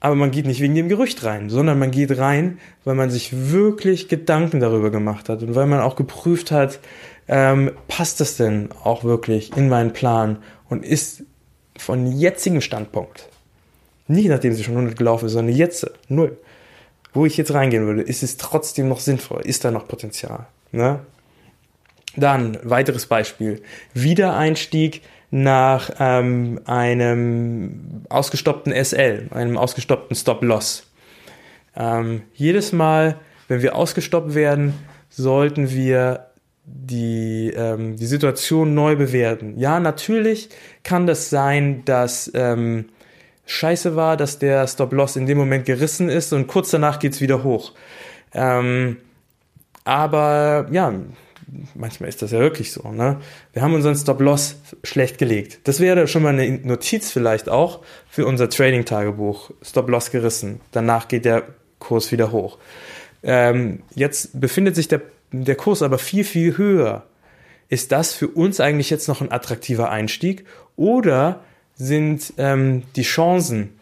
[0.00, 3.50] aber man geht nicht wegen dem Gerücht rein, sondern man geht rein, weil man sich
[3.50, 6.80] wirklich Gedanken darüber gemacht hat und weil man auch geprüft hat,
[7.28, 10.38] ähm, passt das denn auch wirklich in meinen Plan
[10.68, 11.24] und ist
[11.78, 13.28] von jetzigem Standpunkt,
[14.06, 16.36] nicht nachdem sie schon 100 gelaufen ist, sondern jetzt, null,
[17.12, 20.46] wo ich jetzt reingehen würde, ist es trotzdem noch sinnvoll, ist da noch Potenzial.
[20.72, 21.00] Ne?
[22.16, 23.62] Dann, weiteres Beispiel,
[23.94, 30.90] Wiedereinstieg nach ähm, einem ausgestoppten SL, einem ausgestoppten Stop-Loss.
[31.76, 33.16] Ähm, jedes Mal,
[33.46, 34.74] wenn wir ausgestoppt werden,
[35.10, 36.27] sollten wir
[36.70, 39.58] die, ähm, die Situation neu bewerten.
[39.58, 40.48] Ja, natürlich
[40.84, 42.86] kann das sein, dass ähm,
[43.46, 47.42] scheiße war, dass der Stop-Loss in dem Moment gerissen ist und kurz danach geht's wieder
[47.42, 47.72] hoch.
[48.34, 48.98] Ähm,
[49.84, 50.92] aber ja,
[51.74, 52.90] manchmal ist das ja wirklich so.
[52.92, 53.18] Ne?
[53.52, 55.60] Wir haben unseren Stop-Loss schlecht gelegt.
[55.64, 59.50] Das wäre schon mal eine Notiz vielleicht auch für unser Trading-Tagebuch.
[59.62, 60.60] Stop-Loss gerissen.
[60.72, 61.44] Danach geht der
[61.78, 62.58] Kurs wieder hoch.
[63.22, 65.00] Ähm, jetzt befindet sich der
[65.32, 67.04] der Kurs aber viel, viel höher.
[67.68, 71.40] Ist das für uns eigentlich jetzt noch ein attraktiver Einstieg oder
[71.74, 73.78] sind ähm, die Chancen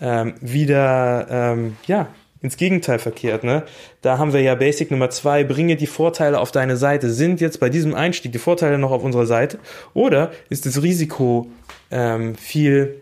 [0.00, 2.08] ähm, wieder ähm, ja,
[2.42, 3.44] ins Gegenteil verkehrt?
[3.44, 3.62] Ne?
[4.02, 7.10] Da haben wir ja Basic Nummer zwei, bringe die Vorteile auf deine Seite.
[7.10, 9.58] Sind jetzt bei diesem Einstieg die Vorteile noch auf unserer Seite
[9.94, 11.50] oder ist das Risiko
[11.90, 13.00] ähm, viel,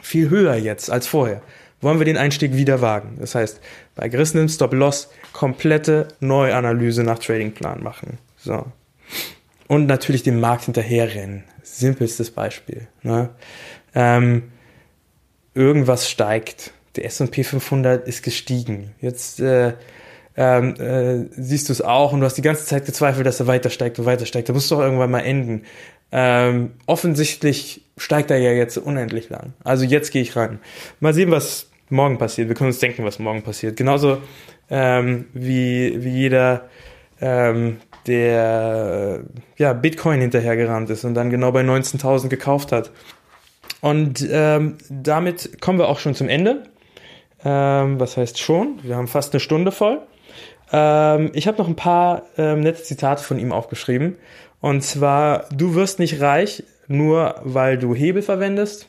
[0.00, 1.40] viel höher jetzt als vorher?
[1.82, 3.16] wollen wir den Einstieg wieder wagen.
[3.20, 3.60] Das heißt,
[3.94, 8.18] bei gerissenem Stop-Loss komplette Neuanalyse nach Tradingplan machen.
[8.38, 8.66] So.
[9.68, 11.44] Und natürlich dem Markt hinterherrennen.
[11.62, 12.88] Simpelstes Beispiel.
[13.02, 13.30] Ne?
[13.94, 14.52] Ähm,
[15.54, 16.72] irgendwas steigt.
[16.96, 18.94] Der S&P 500 ist gestiegen.
[19.00, 19.74] Jetzt äh,
[20.36, 23.46] ähm, äh, siehst du es auch und du hast die ganze Zeit gezweifelt, dass er
[23.46, 24.48] weiter steigt und weiter steigt.
[24.48, 25.64] Da muss doch irgendwann mal enden.
[26.10, 29.54] Ähm, offensichtlich steigt er ja jetzt unendlich lang.
[29.64, 30.58] Also jetzt gehe ich rein.
[31.00, 32.48] Mal sehen, was morgen passiert.
[32.48, 33.76] Wir können uns denken, was morgen passiert.
[33.76, 34.18] Genauso
[34.70, 36.68] ähm, wie, wie jeder,
[37.20, 39.20] ähm, der
[39.56, 42.90] ja, Bitcoin hinterhergerannt ist und dann genau bei 19.000 gekauft hat.
[43.80, 46.64] Und ähm, damit kommen wir auch schon zum Ende.
[47.44, 48.78] Ähm, was heißt schon?
[48.82, 50.00] Wir haben fast eine Stunde voll.
[50.72, 54.16] Ähm, ich habe noch ein paar ähm, nette Zitate von ihm aufgeschrieben.
[54.60, 58.88] Und zwar, du wirst nicht reich, nur weil du Hebel verwendest.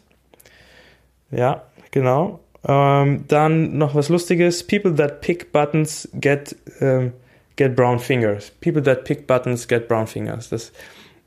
[1.31, 2.39] Ja, genau.
[2.65, 4.65] Ähm, dann noch was Lustiges.
[4.65, 7.13] People that pick buttons get, ähm,
[7.55, 8.51] get brown fingers.
[8.61, 10.49] People that pick buttons get brown fingers.
[10.49, 10.71] Das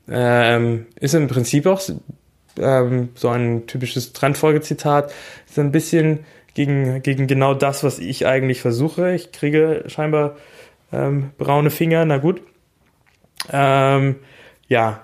[0.09, 1.81] ähm, ist im Prinzip auch
[2.59, 5.13] ähm, so ein typisches Trendfolgezitat.
[5.47, 6.19] Ist ein bisschen
[6.53, 9.13] gegen, gegen genau das, was ich eigentlich versuche.
[9.13, 10.37] Ich kriege scheinbar
[10.91, 12.41] ähm, braune Finger, na gut.
[13.51, 14.15] Ähm,
[14.67, 15.03] ja,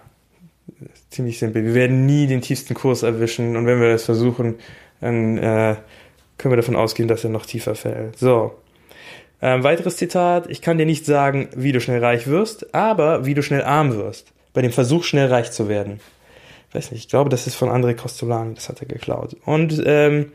[1.10, 1.64] ziemlich simpel.
[1.64, 4.56] Wir werden nie den tiefsten Kurs erwischen und wenn wir das versuchen,
[5.00, 5.76] dann äh,
[6.44, 8.20] können wir davon ausgehen, dass er noch tiefer fällt.
[8.20, 8.54] So.
[9.41, 10.50] Ähm, weiteres Zitat.
[10.50, 13.96] Ich kann dir nicht sagen, wie du schnell reich wirst, aber wie du schnell arm
[13.96, 14.34] wirst.
[14.52, 16.02] Bei dem Versuch, schnell reich zu werden.
[16.68, 19.38] Ich weiß nicht, ich glaube, das ist von André Costolani, das hat er geklaut.
[19.46, 20.34] Und ähm,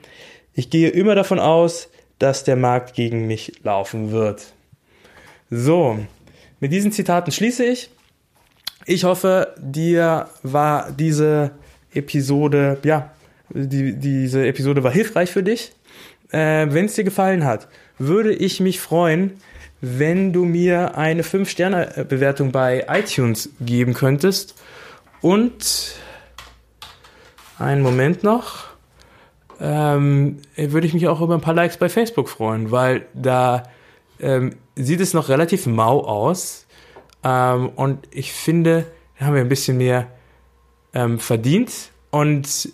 [0.55, 4.55] ich gehe immer davon aus, dass der Markt gegen mich laufen wird.
[5.51, 5.99] So,
[6.59, 7.91] mit diesen Zitaten schließe ich.
[8.87, 11.51] Ich hoffe, dir war diese
[11.93, 13.13] Episode, ja,
[13.51, 15.73] die, diese Episode war hilfreich für dich.
[16.31, 17.69] Äh, Wenn es dir gefallen hat,
[17.99, 19.41] würde ich mich freuen,
[19.81, 24.61] wenn du mir eine 5-Sterne-Bewertung bei iTunes geben könntest.
[25.21, 25.95] Und
[27.59, 28.69] einen Moment noch.
[29.61, 33.65] Ähm, würde ich mich auch über ein paar Likes bei Facebook freuen, weil da
[34.21, 36.67] ähm, sieht es noch relativ mau aus.
[37.25, 38.87] Ähm, und ich finde,
[39.19, 40.07] da haben wir ein bisschen mehr
[40.95, 41.91] ähm, verdient.
[42.11, 42.69] Und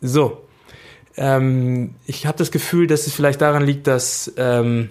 [0.00, 0.43] so,
[1.16, 4.90] ähm, ich habe das Gefühl, dass es vielleicht daran liegt, dass, ähm,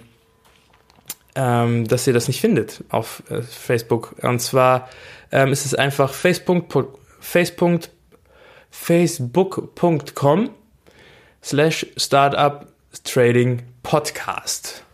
[1.34, 4.14] ähm, dass ihr das nicht findet auf äh, Facebook.
[4.22, 4.88] Und zwar
[5.32, 7.80] ähm, ist es einfach facebook.com Facebook,
[9.74, 10.50] facebook
[11.42, 12.66] slash startup
[13.04, 14.84] trading podcast.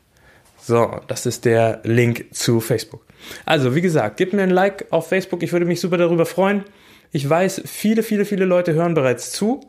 [0.61, 3.05] So, das ist der Link zu Facebook.
[3.45, 5.43] Also, wie gesagt, gebt mir ein Like auf Facebook.
[5.43, 6.65] Ich würde mich super darüber freuen.
[7.13, 9.61] Ich weiß, viele, viele, viele Leute hören bereits zu,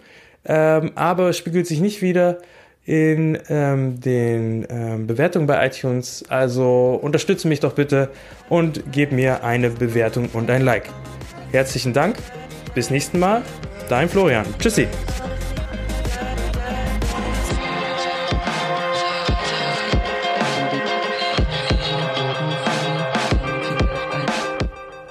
[0.45, 2.39] ähm, aber spiegelt sich nicht wieder
[2.85, 6.23] in ähm, den ähm, Bewertungen bei iTunes.
[6.29, 8.09] Also unterstütze mich doch bitte
[8.49, 10.89] und gib mir eine Bewertung und ein Like.
[11.51, 12.15] Herzlichen Dank.
[12.73, 13.43] Bis nächsten Mal.
[13.89, 14.45] Dein Florian.
[14.57, 14.87] Tschüssi.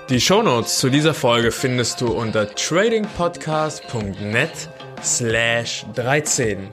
[0.09, 4.51] Die Shownotes zu dieser Folge findest du unter tradingpodcast.net
[5.03, 6.69] slash 13.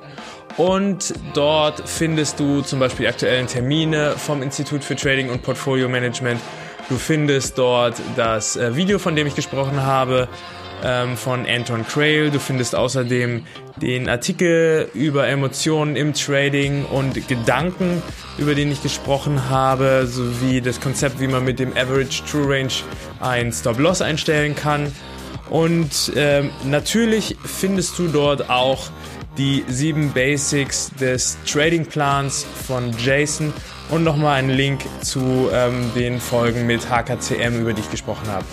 [0.58, 5.88] Und dort findest du zum Beispiel die aktuellen Termine vom Institut für Trading und Portfolio
[5.88, 6.42] Management.
[6.90, 10.28] Du findest dort das äh, Video, von dem ich gesprochen habe,
[10.84, 12.32] ähm, von Anton Crail.
[12.32, 13.46] Du findest außerdem
[13.82, 18.02] den Artikel über Emotionen im Trading und Gedanken,
[18.38, 22.74] über den ich gesprochen habe, sowie das Konzept, wie man mit dem Average True Range
[23.20, 24.92] ein Stop-Loss einstellen kann.
[25.50, 28.90] Und ähm, natürlich findest du dort auch
[29.38, 33.54] die sieben Basics des Trading Plans von Jason
[33.90, 38.46] und nochmal einen Link zu ähm, den Folgen mit HKCM, über die ich gesprochen habe.